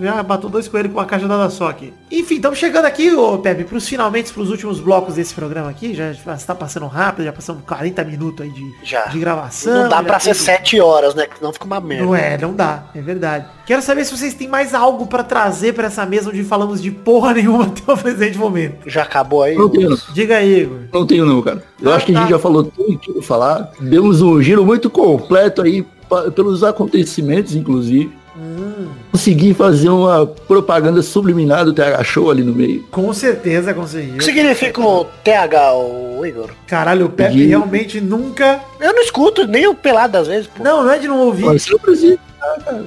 [0.00, 1.92] Já matou dois coelhos com uma cajadada só aqui.
[2.10, 5.94] Enfim, estamos chegando aqui, ô Pepe, pros finalmente, pros últimos blocos desse programa aqui.
[5.94, 9.06] Já está passando rápido, já passamos 40 minutos aí de, Já.
[9.06, 9.72] de gravação.
[9.82, 11.26] Não dá pra ser teve- sete horas, né?
[11.26, 12.04] Que senão fica uma merda.
[12.04, 13.46] Não é, não dá, é verdade.
[13.70, 16.90] Quero saber se vocês têm mais algo pra trazer pra essa mesa onde falamos de
[16.90, 18.78] porra nenhuma até o presente momento.
[18.90, 19.54] Já acabou aí?
[19.54, 19.98] Não tenho, não.
[20.12, 20.78] Diga aí, Igor.
[20.92, 21.62] Não tenho não, cara.
[21.80, 22.20] Eu Ah, acho que a tá.
[22.22, 23.70] gente já falou tudo que eu falar.
[23.80, 25.86] Demos um giro muito completo aí
[26.34, 28.10] pelos acontecimentos, inclusive.
[28.36, 28.88] Hum.
[29.12, 32.82] Consegui fazer uma propaganda subliminar do TH Show ali no meio.
[32.90, 34.16] Com certeza O conseguiu.
[34.18, 36.50] que significa o TH, o Igor?
[36.66, 38.60] Caralho, o Pepe E- realmente nunca.
[38.80, 40.64] Eu não escuto nem o pelado às vezes, pô.
[40.64, 41.44] Não, não é de não ouvir.
[41.44, 42.18] Mas eu preciso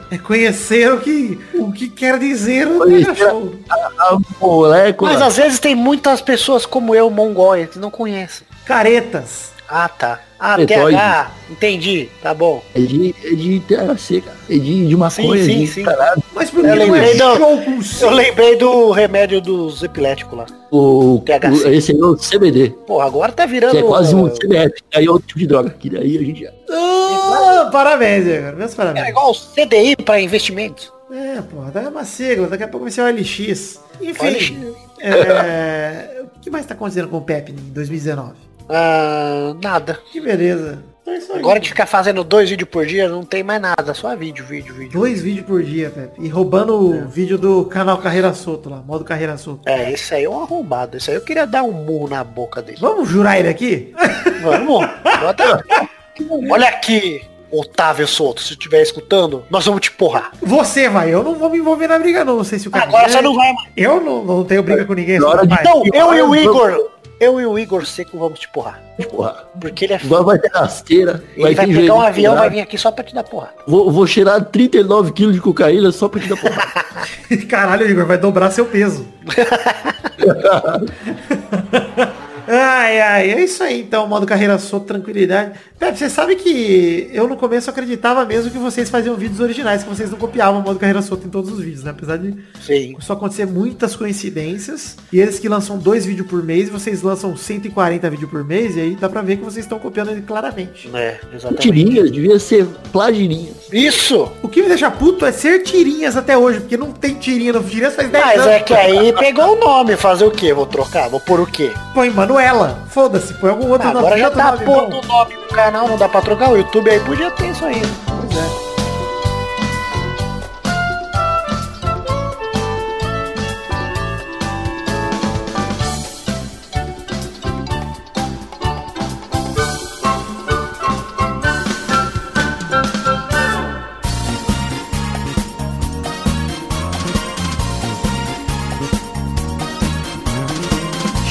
[0.10, 3.56] É conhecer o que, o que quer dizer o Show.
[3.70, 5.14] a molécula.
[5.14, 8.46] Mas às vezes tem muitas pessoas como eu, mongóia, que não conhecem.
[8.66, 9.53] Caretas.
[9.70, 10.20] Ah, tá.
[10.40, 10.98] Ah, Retóide.
[10.98, 12.10] TH, entendi.
[12.22, 12.62] Tá bom.
[12.76, 14.38] É de, é de THC, cara.
[14.50, 15.84] É de, de maconha, Sim, sim, de sim.
[15.84, 16.22] caralho.
[16.34, 18.02] Mas por que Eu é lembrei do-?
[18.02, 20.46] Eu lembrei do remédio dos epiléticos lá.
[20.70, 21.48] O, THC.
[21.68, 22.70] o- esse aí é o CBD.
[22.86, 23.72] Porra, agora tá virando...
[23.72, 24.74] Que é quase um CBF.
[24.94, 25.70] Aí é outro tipo de droga.
[25.70, 26.48] Que daí a gente.
[26.70, 28.56] Ah, parabéns, Igor.
[28.58, 29.08] Meus É parabéns.
[29.08, 30.92] igual o CDI pra investimentos.
[31.12, 32.48] É, porra, é uma sigla.
[32.48, 33.80] Daqui a pouco vai ser o LX.
[34.02, 34.54] Enfim, OLX.
[35.00, 38.34] é, o que mais tá acontecendo com o Pepe em 2019?
[38.70, 40.00] Ah, nada.
[40.12, 40.84] Que beleza.
[41.02, 41.40] Então é isso aí.
[41.40, 43.94] Agora de ficar fazendo dois vídeos por dia, não tem mais nada.
[43.94, 44.92] Só vídeo, vídeo, vídeo.
[44.94, 46.22] Dois vídeos por dia, Pepe.
[46.22, 49.68] E roubando o vídeo do canal Carreira Solto lá, modo Carreira Solto.
[49.68, 50.96] É, esse aí é um arrombado.
[50.98, 52.78] Esse aí eu queria dar um murro na boca dele.
[52.80, 53.94] Vamos jurar ele aqui?
[54.42, 54.88] Vamos.
[55.20, 55.64] Bota-
[56.50, 60.32] Olha aqui, Otávio Souto, se estiver escutando, nós vamos te porrar.
[60.42, 62.86] Você vai, eu não vou me envolver na briga não, não sei se o cara
[62.86, 63.70] Agora você não vai mais.
[63.76, 65.22] Eu não, não tenho briga com ninguém.
[65.22, 65.64] Hora de-.
[65.64, 66.92] Não, eu e o Vamos- Igor,
[67.24, 68.82] eu e o Igor Seco vamos te porrar.
[69.10, 69.46] Porra.
[69.60, 71.24] Porque ele é Vai, vai ter rasteira.
[71.36, 73.54] Ele vai, ter pegar um avião, vai vir aqui só pra te dar porrada.
[73.68, 76.62] Vou, vou cheirar 39 quilos de cocaína só pra te dar porra.
[77.50, 79.08] Caralho, Igor, vai dobrar seu peso.
[82.48, 85.54] ai, ai, é isso aí então, modo carreira solta, tranquilidade.
[85.80, 89.90] Pepe, você sabe que eu no começo acreditava mesmo que vocês faziam vídeos originais, que
[89.90, 91.92] vocês não copiavam o modo carreira solta em todos os vídeos, né?
[91.92, 92.96] Apesar de Sim.
[93.00, 94.96] só acontecer muitas coincidências.
[95.12, 98.82] E eles que lançam dois vídeos por mês, vocês lançam 140 vídeos por mês, e
[98.82, 100.90] aí dá pra ver que vocês estão copiando ele claramente.
[100.94, 101.62] É, exatamente.
[101.62, 103.56] Tirinhas, devia ser plagirinhas.
[103.72, 104.32] Isso!
[104.42, 107.64] O que me deixa puto é ser tirinhas até hoje, porque não tem tirinha no
[107.64, 108.48] tirinhas faz 10 Mas anos.
[108.48, 110.54] é que aí pegou o nome, fazer o quê?
[110.54, 111.10] Vou trocar?
[111.10, 111.72] Vou pôr o quê?
[111.94, 112.78] Põe Manuela.
[112.90, 115.98] Foda-se, põe algum outro Ah, agora já tá nome, pondo o nome do canal, não
[115.98, 116.50] dá pra trocar.
[116.52, 117.82] O YouTube aí podia ter isso aí.
[118.08, 118.38] Pois
[118.70, 118.73] é.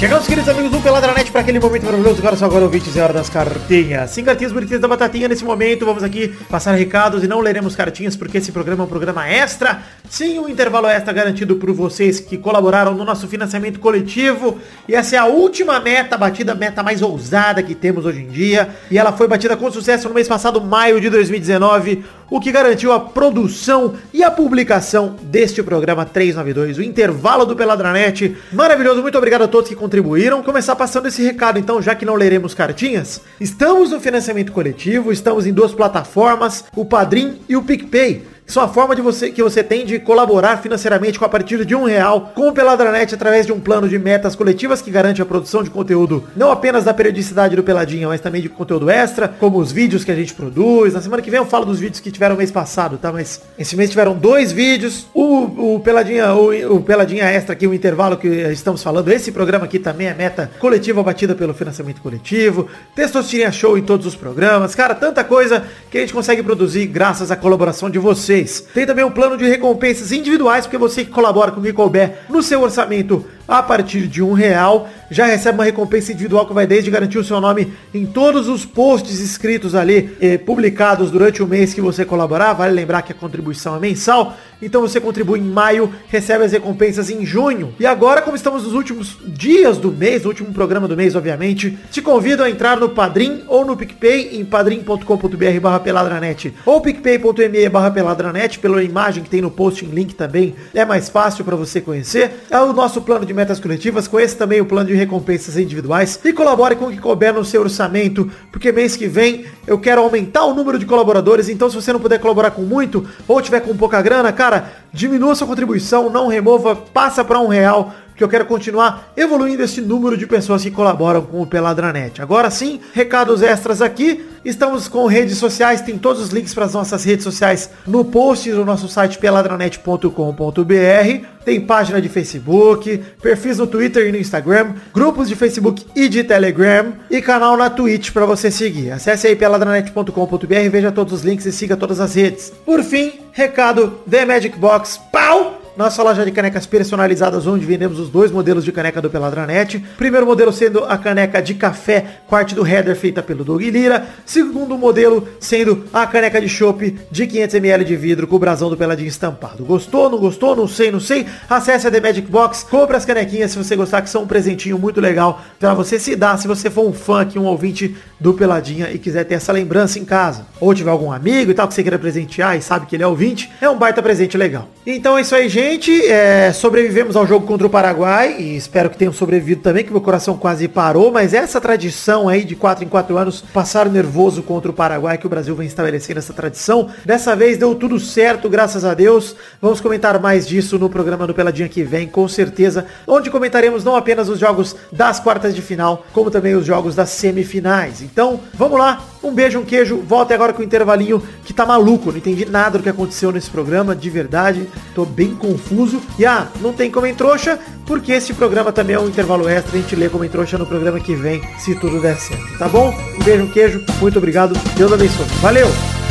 [0.02, 2.18] Chegamos, queridos amigos do Peladranet, para aquele momento maravilhoso.
[2.18, 4.10] Agora só agora ouvintes, é hora das cartinhas.
[4.10, 5.86] Sim, cartinhas bonitinhas da batatinha nesse momento.
[5.86, 9.80] Vamos aqui passar recados e não leremos cartinhas, porque esse programa é um programa extra.
[10.10, 14.58] Sim, um intervalo extra garantido por vocês que colaboraram no nosso financiamento coletivo.
[14.88, 18.70] E essa é a última meta batida, meta mais ousada que temos hoje em dia.
[18.90, 22.92] E ela foi batida com sucesso no mês passado, maio de 2019, o que garantiu
[22.92, 28.34] a produção e a publicação deste programa 392, o intervalo do Peladranet.
[28.50, 30.42] Maravilhoso, muito obrigado a todos que contribuíram.
[30.42, 33.20] Começar passando esse recado, então, já que não leremos cartinhas.
[33.38, 38.31] Estamos no financiamento coletivo, estamos em duas plataformas, o Padrim e o PicPay.
[38.52, 41.74] São a forma de você, que você tem de colaborar financeiramente com a partir de
[41.74, 45.24] um real com o Peladranet através de um plano de metas coletivas que garante a
[45.24, 49.58] produção de conteúdo não apenas da periodicidade do Peladinha, mas também de conteúdo extra, como
[49.58, 50.92] os vídeos que a gente produz.
[50.92, 53.10] Na semana que vem eu falo dos vídeos que tiveram mês passado, tá?
[53.10, 55.06] Mas esse mês tiveram dois vídeos.
[55.14, 59.10] O, o Peladinha, o, o Peladinha extra aqui, o intervalo que estamos falando.
[59.10, 62.68] Esse programa aqui também é meta coletiva batida pelo financiamento coletivo.
[62.94, 64.74] Testosterinha show em todos os programas.
[64.74, 68.41] Cara, tanta coisa que a gente consegue produzir graças à colaboração de vocês.
[68.74, 72.42] Tem também um plano de recompensas individuais, porque você que colabora com o couber no
[72.42, 76.90] seu orçamento a partir de um real, já recebe uma recompensa individual que vai desde
[76.90, 81.74] garantir o seu nome em todos os posts escritos ali, eh, publicados durante o mês
[81.74, 82.54] que você colaborar.
[82.54, 87.10] Vale lembrar que a contribuição é mensal, então você contribui em maio, recebe as recompensas
[87.10, 87.74] em junho.
[87.78, 91.76] E agora, como estamos nos últimos dias do mês, no último programa do mês, obviamente,
[91.90, 97.68] te convido a entrar no Padrim ou no PicPay em padrim.com.br barra peladranet ou picpay.me
[97.68, 101.56] barra peladranet, pela imagem que tem no post em link também, é mais fácil para
[101.56, 102.44] você conhecer.
[102.48, 106.20] É o nosso plano de de metas coletivas, conheça também o plano de recompensas individuais
[106.22, 110.02] e colabore com o que couber no seu orçamento, porque mês que vem eu quero
[110.02, 113.60] aumentar o número de colaboradores, então se você não puder colaborar com muito ou tiver
[113.60, 118.28] com pouca grana, cara, diminua sua contribuição, não remova, passa para um real, que eu
[118.28, 122.20] quero continuar evoluindo esse número de pessoas que colaboram com o Peladranet.
[122.20, 124.26] Agora sim, recados extras aqui.
[124.44, 128.50] Estamos com redes sociais, tem todos os links para as nossas redes sociais no post
[128.50, 131.26] do nosso site peladranet.com.br.
[131.44, 136.24] Tem página de Facebook, perfis no Twitter e no Instagram, grupos de Facebook e de
[136.24, 138.90] Telegram e canal na Twitch para você seguir.
[138.90, 142.52] Acesse aí peladranet.com.br, veja todos os links e siga todas as redes.
[142.64, 145.00] Por fim, recado The Magic Box.
[145.12, 145.61] Pau!
[145.76, 149.78] Nossa loja de canecas personalizadas, onde vendemos os dois modelos de caneca do Peladranet.
[149.96, 154.06] Primeiro modelo sendo a caneca de café com arte do header feita pelo Doug Lira.
[154.26, 158.76] Segundo modelo sendo a caneca de chopp de 500ml de vidro com o brasão do
[158.76, 159.64] Peladinho estampado.
[159.64, 160.10] Gostou?
[160.10, 160.54] Não gostou?
[160.54, 161.26] Não sei, não sei.
[161.48, 164.78] Acesse a The Magic Box, compre as canequinhas se você gostar, que são um presentinho
[164.78, 168.34] muito legal para você se dar se você for um fã aqui, um ouvinte do
[168.34, 170.46] Peladinha e quiser ter essa lembrança em casa.
[170.60, 173.06] Ou tiver algum amigo e tal que você queira presentear e sabe que ele é
[173.06, 174.68] ouvinte, é um baita presente legal.
[174.86, 178.90] Então é isso aí, gente gente, é, sobrevivemos ao jogo contra o Paraguai e espero
[178.90, 182.84] que tenham sobrevivido também, que meu coração quase parou, mas essa tradição aí de 4
[182.84, 186.88] em 4 anos passar nervoso contra o Paraguai, que o Brasil vem estabelecendo essa tradição,
[187.04, 189.36] dessa vez deu tudo certo, graças a Deus.
[189.60, 193.94] Vamos comentar mais disso no programa do Peladinha que vem, com certeza, onde comentaremos não
[193.94, 198.02] apenas os jogos das quartas de final, como também os jogos das semifinais.
[198.02, 202.10] Então, vamos lá, um beijo, um queijo, volta agora com o intervalinho que tá maluco,
[202.10, 206.00] não entendi nada do que aconteceu nesse programa, de verdade, tô bem confuso.
[206.18, 209.80] E ah, não tem como trouxa, porque esse programa também é um intervalo extra, a
[209.80, 212.94] gente lê como trouxa no programa que vem, se tudo der certo, tá bom?
[213.20, 215.26] Um beijo, um queijo, muito obrigado, Deus abençoe.
[215.40, 216.01] Valeu!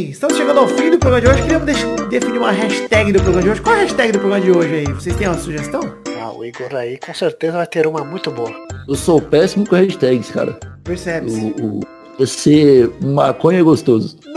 [0.00, 1.42] Enfim, estamos chegando ao fim do programa de hoje.
[1.42, 3.60] Queríamos de definir uma hashtag do programa de hoje.
[3.60, 4.86] Qual é a hashtag do programa de hoje aí?
[4.86, 5.94] Vocês têm uma sugestão?
[6.18, 8.50] Ah, o Igor aí com certeza vai ter uma muito boa.
[8.88, 10.58] Eu sou péssimo com hashtags, cara.
[10.84, 11.38] Percebe-se.
[11.38, 11.80] O, o,
[12.18, 14.18] você maconha é gostoso.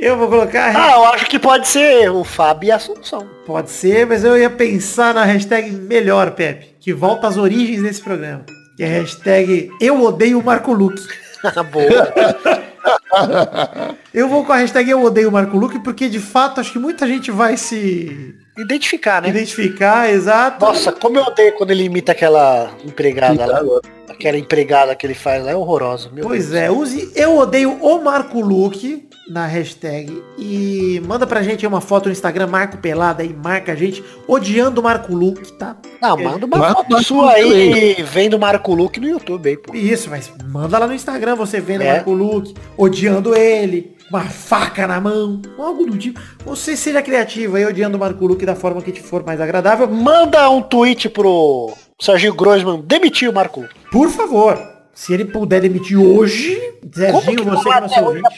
[0.00, 0.74] eu vou colocar.
[0.74, 3.24] Ah, eu acho que pode ser o Fábio e a Assunção.
[3.46, 6.74] Pode ser, mas eu ia pensar na hashtag melhor, Pepe.
[6.80, 8.44] Que volta às origens desse programa.
[8.76, 11.06] Que é a hashtag Eu Odeio Marco Luque.
[11.70, 12.60] Boa.
[14.14, 17.06] eu vou com a hashtag Eu Odeio Marco Luque, porque de fato acho que muita
[17.06, 19.28] gente vai se identificar, né?
[19.28, 20.64] Identificar, exato.
[20.64, 23.80] Nossa, como eu odeio quando ele imita aquela empregada lá.
[24.10, 26.10] Aquela empregada que ele faz lá é horrorosa.
[26.22, 31.64] pois Deus é, use Eu Odeio o Marco Luque na hashtag e manda pra gente
[31.64, 35.76] uma foto no Instagram, Marco Pelada e marca a gente odiando o Marco Luke, tá?
[36.02, 39.72] Não, manda uma Marco foto sua aí vendo Marco Luke no YouTube aí, pô.
[39.72, 41.92] Isso, mas manda lá no Instagram você vendo é.
[41.92, 46.20] Marco Luke, odiando ele, uma faca na mão, algo do tipo.
[46.44, 49.86] Você seja criativo aí odiando o Marco Luke da forma que te for mais agradável.
[49.86, 53.68] Manda um tweet pro Serginho Grossman demitir o Marco.
[53.92, 54.58] Por favor.
[54.94, 56.58] Se ele puder demitir hoje,
[56.92, 58.28] Serginho, você que é nosso ouvinte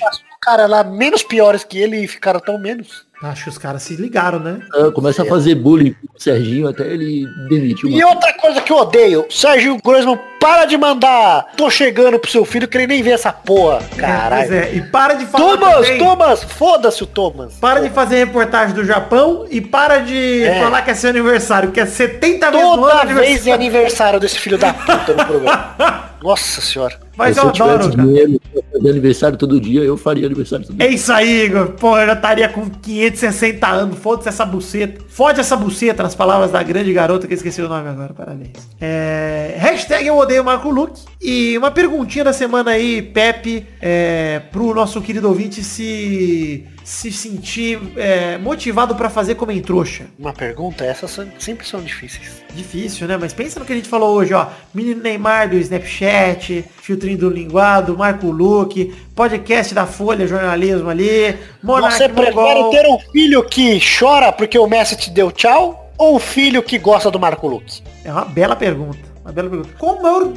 [0.42, 3.06] cara lá menos piores que ele e ficaram tão menos.
[3.22, 4.60] Acho que os caras se ligaram, né?
[4.74, 7.88] Ah, começa a fazer bullying com o Serginho até ele demitiu.
[7.88, 11.46] E outra coisa que eu odeio, Serginho Grossman, para de mandar.
[11.56, 13.80] Tô chegando pro seu filho, que ele nem vê essa porra.
[13.96, 14.52] Caralho.
[14.52, 14.74] É, é.
[14.74, 15.56] E para de falar.
[15.56, 15.98] Thomas, também.
[15.98, 17.54] Thomas, foda-se o Thomas.
[17.54, 20.60] Para de fazer reportagem do Japão e para de é.
[20.60, 24.58] falar que é seu aniversário, que é 70 vezes Toda vez é aniversário desse filho
[24.58, 26.10] da puta no programa.
[26.20, 27.01] Nossa senhora.
[27.16, 28.40] Mas eu, eu adoro, dinheiro,
[28.88, 30.86] aniversário todo dia, eu faria aniversário todo dia.
[30.86, 31.72] É isso aí, Igor.
[31.72, 33.98] Pô, eu já estaria com 560 anos.
[33.98, 35.02] Foda-se essa buceta.
[35.08, 38.14] Fode essa buceta, nas palavras da grande garota que esqueci o nome agora.
[38.14, 38.52] Parabéns.
[38.80, 39.54] É...
[39.58, 41.00] Hashtag eu odeio Marco Luke.
[41.20, 44.40] E uma perguntinha da semana aí, Pepe, é...
[44.50, 50.04] pro nosso querido ouvinte se se sentir é, motivado para fazer como em trouxa?
[50.18, 52.42] Uma pergunta, essas são, sempre são difíceis.
[52.54, 53.16] Difícil, né?
[53.16, 54.48] Mas pensa no que a gente falou hoje, ó.
[54.74, 61.34] Menino Neymar do Snapchat, filtrinho do linguado, Marco Luque, podcast da Folha, jornalismo ali.
[61.62, 65.90] Monark Você prefere ter um filho que chora porque o Messi te deu tchau?
[65.96, 67.82] Ou um filho que gosta do Marco Luque?
[68.04, 68.98] É uma bela pergunta.
[69.24, 69.70] Uma bela pergunta.
[69.78, 70.32] Qual o maior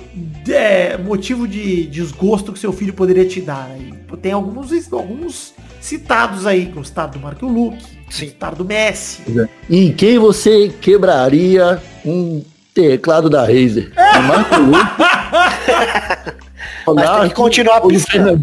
[0.48, 3.70] é, motivo de desgosto que seu filho poderia te dar?
[4.22, 5.55] Tem alguns, alguns
[5.86, 9.22] citados aí, o citado do Marco Luque, citado do Messi.
[9.70, 13.92] Em quem você quebraria um teclado da Razer?
[13.96, 14.20] É.
[14.20, 16.36] Marco Luque.
[16.88, 18.40] Mas tem que continuar piscando.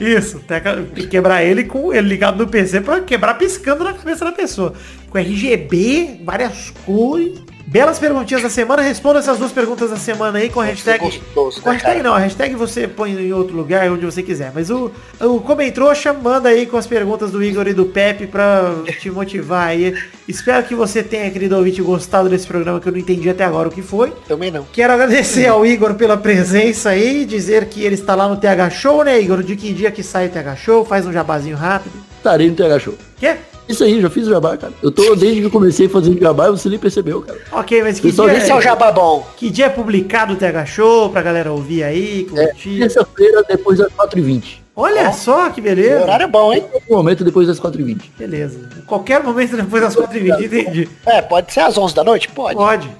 [0.00, 0.60] Isso, tem
[0.94, 4.74] que quebrar ele com ele ligado no PC para quebrar piscando na cabeça da pessoa.
[5.08, 7.45] Com RGB, várias cores.
[7.66, 8.80] Belas perguntinhas da semana.
[8.80, 11.04] Responda essas duas perguntas da semana aí com a hashtag.
[11.04, 12.08] gostoso, com a hashtag cara?
[12.08, 14.52] não, a hashtag você põe em outro lugar, onde você quiser.
[14.54, 18.72] Mas o, o Comentrouxa manda aí com as perguntas do Igor e do Pepe pra
[19.00, 19.94] te motivar aí.
[20.28, 23.68] Espero que você tenha, querido ouvinte, gostado desse programa que eu não entendi até agora
[23.68, 24.12] o que foi.
[24.28, 24.64] Também não.
[24.72, 29.02] Quero agradecer ao Igor pela presença aí, dizer que ele está lá no TH Show,
[29.02, 29.42] né, Igor?
[29.42, 31.92] De que dia que sai o TH Show, faz um jabazinho rápido.
[32.16, 32.94] Estarei no TH Show.
[33.18, 33.36] Quê?
[33.68, 34.72] Isso aí, já fiz o jabá, cara.
[34.82, 37.38] Eu tô desde que eu comecei fazendo jabá, você nem percebeu, cara.
[37.52, 39.26] Ok, mas que Pessoal, dia, Esse é o jabá bom.
[39.36, 42.78] que dia é publicado o TH Show pra galera ouvir aí, É, curtir?
[42.78, 44.58] terça-feira, depois das 4h20.
[44.78, 46.02] Olha só que beleza.
[46.02, 46.62] Horário bom, hein?
[46.90, 48.10] Um momento depois das 4h20.
[48.18, 48.58] Beleza.
[48.86, 50.88] Qualquer momento depois das 4h20, entendi.
[51.06, 52.28] É, pode ser às 11 da noite?
[52.28, 52.56] Pode.
[52.56, 52.90] Pode.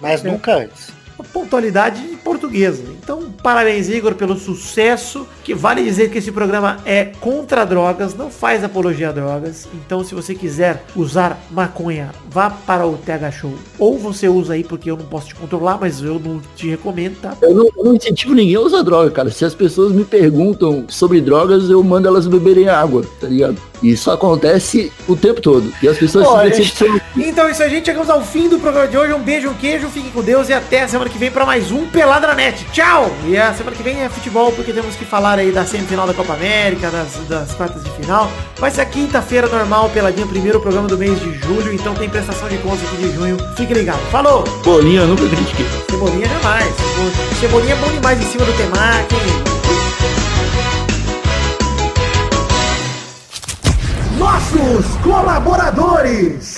[0.00, 0.88] Mas nunca antes.
[1.32, 2.82] Pontualidade portuguesa.
[3.02, 5.26] Então, parabéns, Igor, pelo sucesso.
[5.44, 9.68] Que vale dizer que esse programa é contra drogas, não faz apologia a drogas.
[9.74, 13.54] Então, se você quiser usar maconha, vá para o TH Show.
[13.78, 17.20] Ou você usa aí, porque eu não posso te controlar, mas eu não te recomendo,
[17.20, 17.36] tá?
[17.42, 19.30] Eu não, eu não incentivo ninguém a usar droga, cara.
[19.30, 23.71] Se as pessoas me perguntam sobre drogas, eu mando elas beberem água, tá ligado?
[23.82, 25.72] Isso acontece o tempo todo.
[25.82, 27.00] E as pessoas Olha, se decepcionam.
[27.16, 27.86] Então é isso aí, gente.
[27.86, 29.12] Chegamos ao fim do programa de hoje.
[29.12, 31.70] Um beijo, um queijo, fiquem com Deus e até a semana que vem para mais
[31.72, 32.64] um Peladranet.
[32.72, 33.10] Tchau!
[33.26, 36.14] E a semana que vem é futebol, porque temos que falar aí da semifinal da
[36.14, 38.30] Copa América, das, das quartas de final.
[38.58, 42.48] Vai ser a quinta-feira normal, Peladinha, primeiro programa do mês de julho, então tem prestação
[42.48, 43.36] de contas aqui de junho.
[43.56, 44.00] Fique ligado.
[44.10, 44.44] Falou!
[44.64, 45.66] Bolinha, nunca critiquei.
[45.90, 46.64] Cebolinha jamais.
[46.66, 49.61] Cebo- Cebolinha é bom demais em cima do temaki.
[54.22, 56.56] Nossos colaboradores.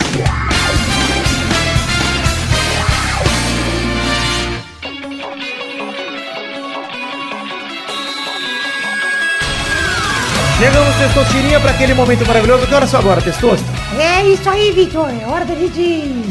[10.58, 12.66] Chegamos, Testosterinha, para aquele momento maravilhoso.
[12.66, 13.66] Que horas são agora, Testosta?
[13.98, 15.08] É isso aí, Victor.
[15.08, 15.80] É hora da gente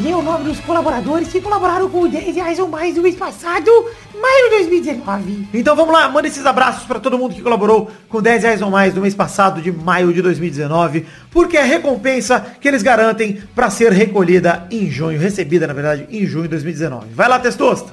[0.04, 3.72] ler o nome dos colaboradores que colaboraram com 10 reais ou mais no mês passado,
[4.24, 5.50] maio de 2019.
[5.54, 8.72] Então vamos lá, manda esses abraços para todo mundo que colaborou com 10 reais ou
[8.72, 13.44] mais no mês passado de maio de 2019, porque é a recompensa que eles garantem
[13.54, 17.08] para ser recolhida em junho, recebida na verdade em junho de 2019.
[17.14, 17.92] Vai lá, Testosta.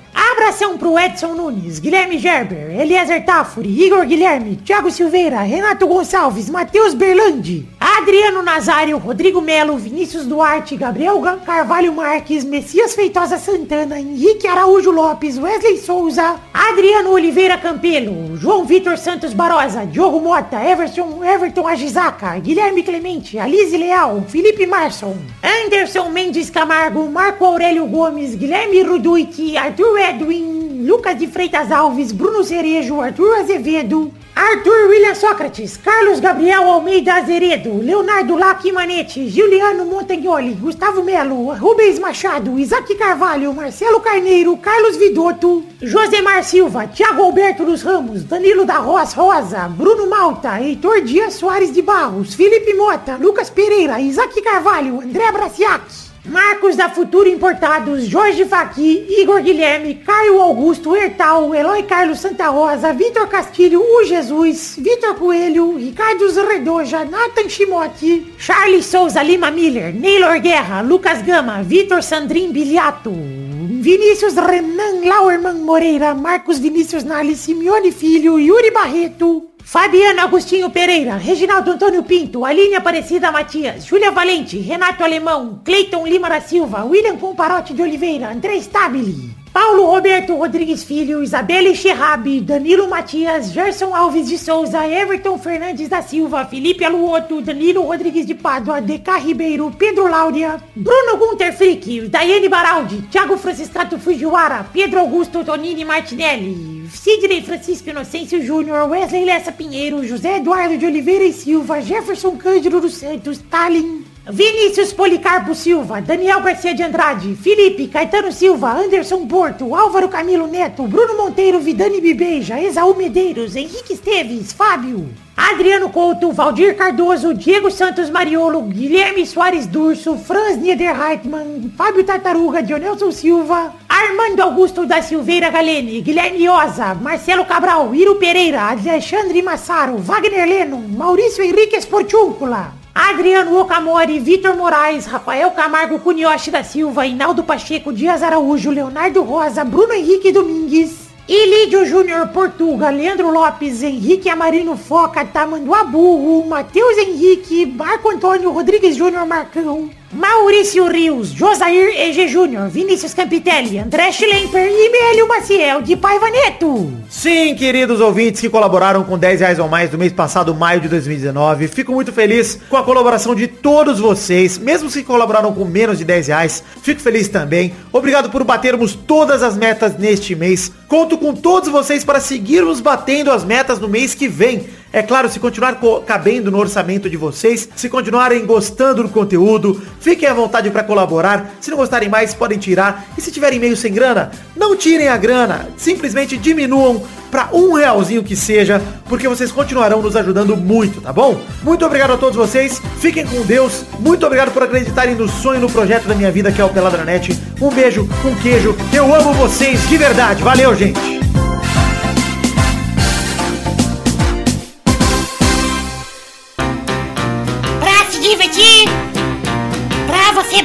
[0.51, 6.93] Abração pro Edson Nunes, Guilherme Gerber, Eliezer Tafuri, Igor Guilherme, Thiago Silveira, Renato Gonçalves, Matheus
[6.93, 14.91] Berlandi, Adriano Nazário, Rodrigo Melo, Vinícius Duarte, Gabriel Carvalho Marques, Messias Feitosa Santana, Henrique Araújo
[14.91, 22.37] Lopes, Wesley Souza, Adriano Oliveira Campelo, João Vitor Santos Barosa, Diogo Mota, Everton, Everton Agisaca,
[22.41, 29.99] Guilherme Clemente, Alice Leal, Felipe Marson, Anderson Mendes Camargo, Marco Aurélio Gomes, Guilherme Ruduit, Arthur
[29.99, 30.40] Edwin,
[30.81, 37.83] Lucas de Freitas Alves, Bruno Cerejo, Arthur Azevedo, Arthur William Sócrates, Carlos Gabriel Almeida Azeredo,
[37.83, 46.43] Leonardo Lacimanete, Juliano Montagnoli, Gustavo Melo, Rubens Machado, Isaac Carvalho, Marcelo Carneiro, Carlos Vidotto, Josemar
[46.43, 51.83] Silva, Thiago Alberto dos Ramos, Danilo da Roz Rosa, Bruno Malta, Heitor Dias Soares de
[51.83, 56.10] Barros, Felipe Mota, Lucas Pereira, Isaac Carvalho, André Braciac.
[56.25, 62.93] Marcos da Futuro Importados, Jorge Faqui, Igor Guilherme, Caio Augusto, Hertal, Eloy Carlos Santa Rosa,
[62.93, 70.39] Vitor Castilho, O Jesus, Vitor Coelho, Ricardo Zredoja, Nathan Shimote, Charles Souza Lima Miller, Neylor
[70.41, 78.39] Guerra, Lucas Gama, Vitor Sandrin Biliato, Vinícius Renan Lauerman Moreira, Marcos Vinícius Nali, Simeone Filho,
[78.39, 85.61] Yuri Barreto, Fabiano Agostinho Pereira, Reginaldo Antônio Pinto, Aline Aparecida Matias, Júlia Valente, Renato Alemão,
[85.65, 91.73] Cleiton Lima da Silva, William Comparote de Oliveira, André Stabile, Paulo Roberto Rodrigues Filho, Isabelle
[91.73, 98.27] Xerrabi, Danilo Matias, Gerson Alves de Souza, Everton Fernandes da Silva, Felipe Aluoto, Danilo Rodrigues
[98.27, 104.99] de Pádua, DK Ribeiro, Pedro Láudia, Bruno Gunter Frick, Daiane Baraldi, Thiago Franciscato Fujiwara, Pedro
[104.99, 111.33] Augusto Tonini Martinelli, Sidney Francisco Inocêncio Júnior, Wesley Lessa Pinheiro, José Eduardo de Oliveira e
[111.33, 118.33] Silva, Jefferson Cândido dos Santos, Stalin, Vinícius Policarpo Silva, Daniel Garcia de Andrade, Felipe, Caetano
[118.33, 125.09] Silva, Anderson Porto, Álvaro Camilo Neto, Bruno Monteiro, Vidani Bibeja, Esaú Medeiros, Henrique Esteves, Fábio,
[125.43, 133.11] Adriano Couto, Valdir Cardoso, Diego Santos Mariolo, Guilherme Soares Durso, Franz Niederreitmann, Fábio Tartaruga, Dionelson
[133.11, 140.47] Silva, Armando Augusto da Silveira Galene, Guilherme Oza, Marcelo Cabral, Iro Pereira, Alexandre Massaro, Wagner
[140.47, 147.93] Lennon, Maurício Henrique Esportúncula, Adriano Okamori, Vitor Moraes, Rafael Camargo Cunioche da Silva, Inaldo Pacheco,
[147.93, 155.25] Dias Araújo, Leonardo Rosa, Bruno Henrique Domingues, Ilídio Júnior Portuga, Leandro Lopes, Henrique Amarino Foca,
[155.25, 163.15] Tamanduá Burro, Matheus Henrique, Marco Antônio Rodrigues Júnior Marcão, Maurício Rios, Josair EG Júnior, Vinícius
[163.15, 166.93] Campitelli, André Schlemper e Mélio Maciel de Paiva Neto.
[167.09, 170.89] Sim, queridos ouvintes que colaboraram com 10 reais ou mais no mês passado, maio de
[170.89, 171.69] 2019.
[171.69, 176.05] Fico muito feliz com a colaboração de todos vocês, mesmo se colaboraram com menos de
[176.05, 176.65] 10 reais.
[176.83, 177.73] Fico feliz também.
[177.93, 180.73] Obrigado por batermos todas as metas neste mês.
[180.89, 184.67] Conto com todos vocês para seguirmos batendo as metas no mês que vem.
[184.93, 189.81] É claro, se continuar co- cabendo no orçamento de vocês, se continuarem gostando do conteúdo,
[190.01, 191.51] fiquem à vontade para colaborar.
[191.61, 193.07] Se não gostarem mais, podem tirar.
[193.17, 195.69] E se tiverem meio sem grana, não tirem a grana.
[195.77, 201.41] Simplesmente diminuam para um realzinho que seja, porque vocês continuarão nos ajudando muito, tá bom?
[201.63, 202.83] Muito obrigado a todos vocês.
[202.99, 203.85] Fiquem com Deus.
[204.01, 207.39] Muito obrigado por acreditarem no sonho, no projeto da minha vida, que é o Peladranet.
[207.61, 208.77] Um beijo, um queijo.
[208.93, 210.43] Eu amo vocês de verdade.
[210.43, 211.20] Valeu, gente.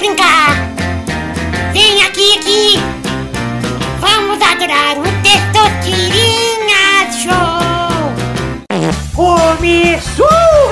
[0.05, 0.55] Brincar.
[1.73, 2.79] Vem aqui, aqui.
[3.99, 7.65] Vamos adorar o Testosterinha Show.
[9.15, 10.27] Começou,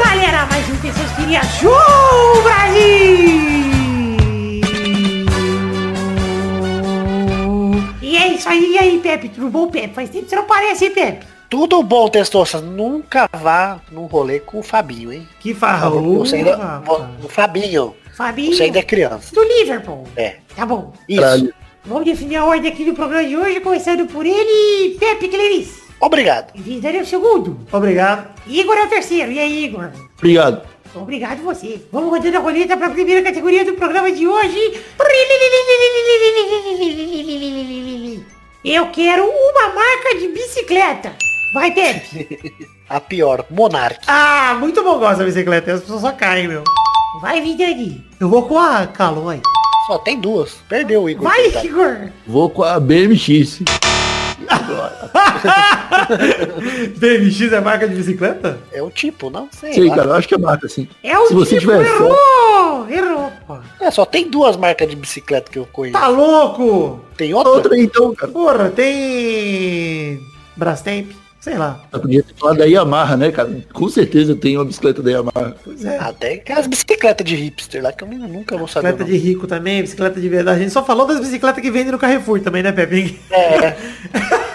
[0.05, 3.33] galera, mais um Testosterinha Show Brasil!
[8.01, 9.95] E é isso aí, e aí, Pepe, tudo bom, Pepe?
[9.95, 11.25] Faz tempo que você não aparece, hein, Pepe?
[11.49, 12.61] Tudo bom, Testosta.
[12.61, 15.27] Nunca vá num rolê com o Fabinho, hein?
[15.39, 15.53] Que
[16.35, 16.81] ainda,
[17.23, 19.33] o Fabinho, Fabinho, você ainda é criança.
[19.33, 20.07] do Liverpool.
[20.15, 20.35] É.
[20.55, 20.93] Tá bom.
[21.09, 21.21] Isso.
[21.21, 21.53] Caralho.
[21.85, 25.83] Vamos definir a ordem aqui do programa de hoje, começando por ele, Pepe Clarice.
[25.99, 26.51] Obrigado.
[26.55, 27.59] Vidar é o segundo.
[27.71, 28.29] Obrigado.
[28.47, 29.31] Igor é o terceiro.
[29.31, 29.89] E aí, Igor?
[30.17, 30.61] Obrigado.
[30.95, 31.81] Obrigado você.
[31.91, 34.81] Vamos rodando a roleta para a primeira categoria do programa de hoje.
[38.63, 41.13] Eu quero uma marca de bicicleta.
[41.53, 42.67] Vai, Pepe.
[42.89, 43.99] A pior, Monark.
[44.07, 45.73] Ah, muito bom gosto da bicicleta.
[45.73, 46.63] As pessoas só caem, meu.
[47.21, 48.03] Vai, Vidani.
[48.19, 49.39] Eu vou com a Caloi.
[49.85, 50.55] Só tem duas.
[50.67, 51.23] Perdeu o Igor.
[51.23, 51.67] Vai, coitado.
[51.67, 51.97] Igor.
[52.25, 53.59] Vou com a BMX.
[56.97, 58.59] BMX é marca de bicicleta?
[58.71, 59.73] É o tipo, não sei.
[59.73, 59.95] Sei, lá.
[59.95, 60.87] cara, eu acho que é marca, assim.
[61.03, 62.89] É o Se você tipo, tiver errou.
[62.89, 63.57] Errou, pô.
[63.79, 65.99] É, só tem duas marcas de bicicleta que eu conheço.
[65.99, 67.01] Tá louco?
[67.15, 67.51] Tem outra?
[67.51, 68.31] Outra então, cara.
[68.31, 70.19] Porra, tem...
[70.55, 71.11] Brastemp?
[71.43, 71.83] Sei lá.
[71.91, 73.51] Eu podia ter falado da Yamaha, né, cara?
[73.73, 75.53] Com certeza tem uma bicicleta da Yamaha.
[75.61, 75.97] Pois é.
[75.99, 78.87] Até aquelas bicicletas de hipster lá que eu nu- nunca vou saber.
[78.87, 80.59] o Bicicleta de rico também, bicicleta de verdade.
[80.59, 83.19] A gente só falou das bicicletas que vendem no Carrefour também, né, Pepe?
[83.29, 83.75] É.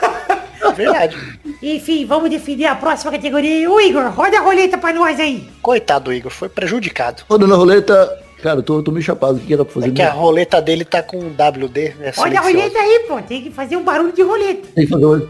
[0.61, 1.16] É verdade.
[1.62, 3.68] Enfim, vamos definir a próxima categoria.
[3.70, 5.49] Ô, Igor, roda a roleta pra nós aí.
[5.61, 7.22] Coitado do Igor, foi prejudicado.
[7.28, 8.18] Rodando a roleta.
[8.43, 9.39] Cara, eu tô, tô meio chapado.
[9.39, 9.89] O que, era pra fazer?
[9.89, 12.12] É que a roleta dele tá com WD, né?
[12.16, 13.20] Roda a roleta aí, pô.
[13.22, 14.68] Tem que fazer um barulho de roleta.
[14.74, 15.28] Tem que fazer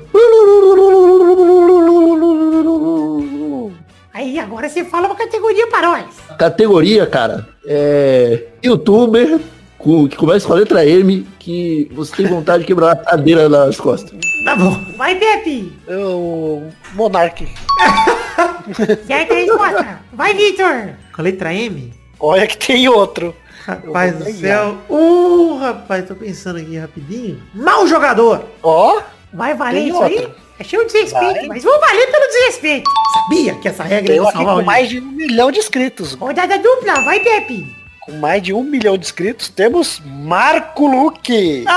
[4.13, 6.07] Aí, agora você fala uma categoria pra nós.
[6.39, 8.45] Categoria, cara, é.
[8.65, 9.39] Youtuber
[9.79, 13.49] com, que começa com a letra M, que você tem vontade de quebrar a cadeira
[13.49, 14.19] nas costas.
[14.45, 14.77] Tá bom.
[14.97, 15.73] Vai, Pepe.
[15.89, 17.47] O Monark.
[19.07, 20.01] Certa resposta.
[20.13, 20.91] Vai, Vitor.
[21.15, 21.98] Com a letra M?
[22.21, 23.35] Olha que tem outro.
[23.67, 24.79] Rapaz do céu.
[24.89, 27.43] Uh, rapaz, tô pensando aqui rapidinho.
[27.55, 28.45] Mau jogador.
[28.63, 29.01] Ó,
[29.33, 30.15] Vai valer isso aí?
[30.17, 30.35] outra.
[30.59, 31.47] Achei um desrespeito, Vai.
[31.49, 32.91] mas vou valer pelo desrespeito.
[33.13, 36.15] Sabia que essa regra eu ia aqui salvar com mais de um milhão de inscritos.
[36.15, 37.77] Rodada dupla, vai, Pepe.
[38.01, 41.65] Com mais de um milhão de inscritos, temos Marco Luque.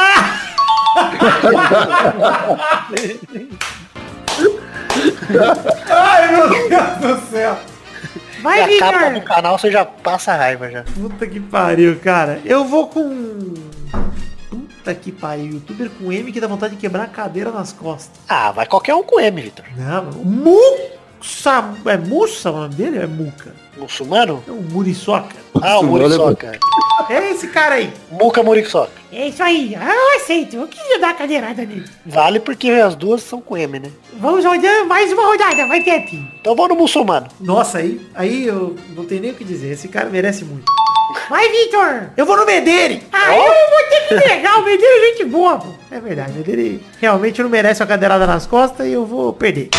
[5.89, 7.57] Ai, meu Deus do céu.
[8.41, 10.83] Vai, a capa do canal você já passa raiva já.
[10.83, 12.41] Puta que pariu, cara.
[12.43, 13.53] Eu vou com...
[14.49, 15.53] Puta que pariu.
[15.53, 18.19] Youtuber com M que dá vontade de quebrar a cadeira nas costas.
[18.27, 19.65] Ah, vai qualquer um com M, Vitor.
[19.77, 20.03] Não,
[21.21, 21.73] Mussa...
[21.85, 22.97] É Mussa o nome dele?
[22.97, 23.53] ou É Muca?
[23.77, 24.43] Muçulmano?
[24.47, 25.35] É o Muriçoca.
[25.61, 26.59] Ah, o Olha, Muriçoca.
[27.09, 27.93] É esse cara aí.
[28.11, 28.91] Muca Muriçoca.
[29.11, 29.75] É isso aí.
[29.75, 30.55] Ah, eu aceito.
[30.55, 31.85] Eu queria dar cadeirada nele.
[32.05, 33.91] Vale porque as duas são com M, né?
[34.19, 35.67] Vamos rodando mais uma rodada.
[35.67, 36.27] Vai, Pepe.
[36.39, 37.27] Então vou no muçulmano.
[37.39, 39.71] Nossa, aí, aí eu não tenho nem o que dizer.
[39.71, 40.65] Esse cara merece muito.
[41.29, 42.09] Vai, Vitor.
[42.17, 42.99] Eu vou no Medeiros.
[43.11, 45.67] Ah, eu vou ter que pegar o Medeiros é gente boa, pô.
[45.91, 49.69] É verdade, ele realmente não merece uma cadeirada nas costas e eu vou perder.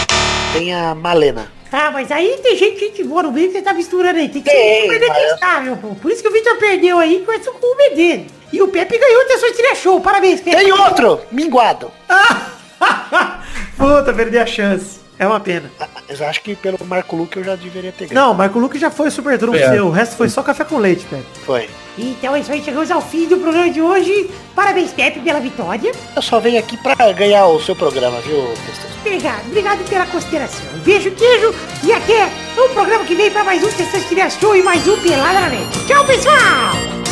[0.53, 1.51] Tem a Malena.
[1.71, 4.29] Ah, mas aí tem gente, gente boa no meio que você tá misturando aí.
[4.29, 5.89] Tem que Tem, ser mas- detestável, pô.
[5.95, 8.27] Por isso que o Vitor perdeu aí com essa o Medeiros.
[8.53, 10.01] E o Pepe ganhou o Tessotiria Show.
[10.03, 10.57] Parabéns, Pepe.
[10.57, 11.21] Tem outro!
[11.31, 11.91] Minguado.
[13.79, 15.01] Puta, perdi a chance.
[15.19, 15.71] É uma pena.
[15.79, 18.21] Ah, Mas acho que pelo Marco Luque eu já deveria ter ganho.
[18.21, 19.71] Não, Marco Luque já foi super trunfo É.
[19.71, 19.87] seu.
[19.87, 21.25] O resto foi só café com leite, Pepe.
[21.45, 21.69] Foi.
[21.97, 24.31] Então é isso aí, chegamos ao fim do programa de hoje.
[24.55, 25.93] Parabéns, Pepe, pela vitória.
[26.17, 28.93] Eu só venho aqui pra ganhar o seu programa, viu, Testoso?
[29.05, 30.65] Obrigado, obrigado pela consideração.
[30.75, 31.55] Um beijo, queijo
[31.85, 35.41] e até o programa que vem para mais um Tessotiria Show e mais um Pelada
[35.41, 35.87] na Net.
[35.87, 37.12] Tchau, pessoal!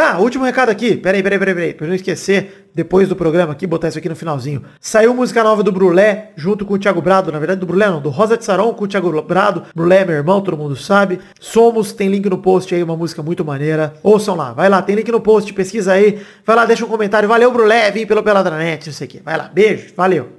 [0.00, 0.96] Ah, último recado aqui.
[0.96, 1.74] Peraí, peraí, peraí, peraí.
[1.74, 4.62] Pra não esquecer, depois do programa aqui, botar isso aqui no finalzinho.
[4.80, 7.32] Saiu música nova do Brulé, junto com o Thiago Brado.
[7.32, 9.64] Na verdade, do Brulé não, do Rosa de Saron com o Thiago Brado.
[9.74, 11.18] Brulé é meu irmão, todo mundo sabe.
[11.40, 13.92] Somos, tem link no post aí, uma música muito maneira.
[14.00, 16.20] Ouçam lá, vai lá, tem link no post, pesquisa aí.
[16.46, 17.28] Vai lá, deixa um comentário.
[17.28, 19.20] Valeu, Brulé, vim pelo Peladranet, não sei o.
[19.24, 20.37] Vai lá, beijo, valeu.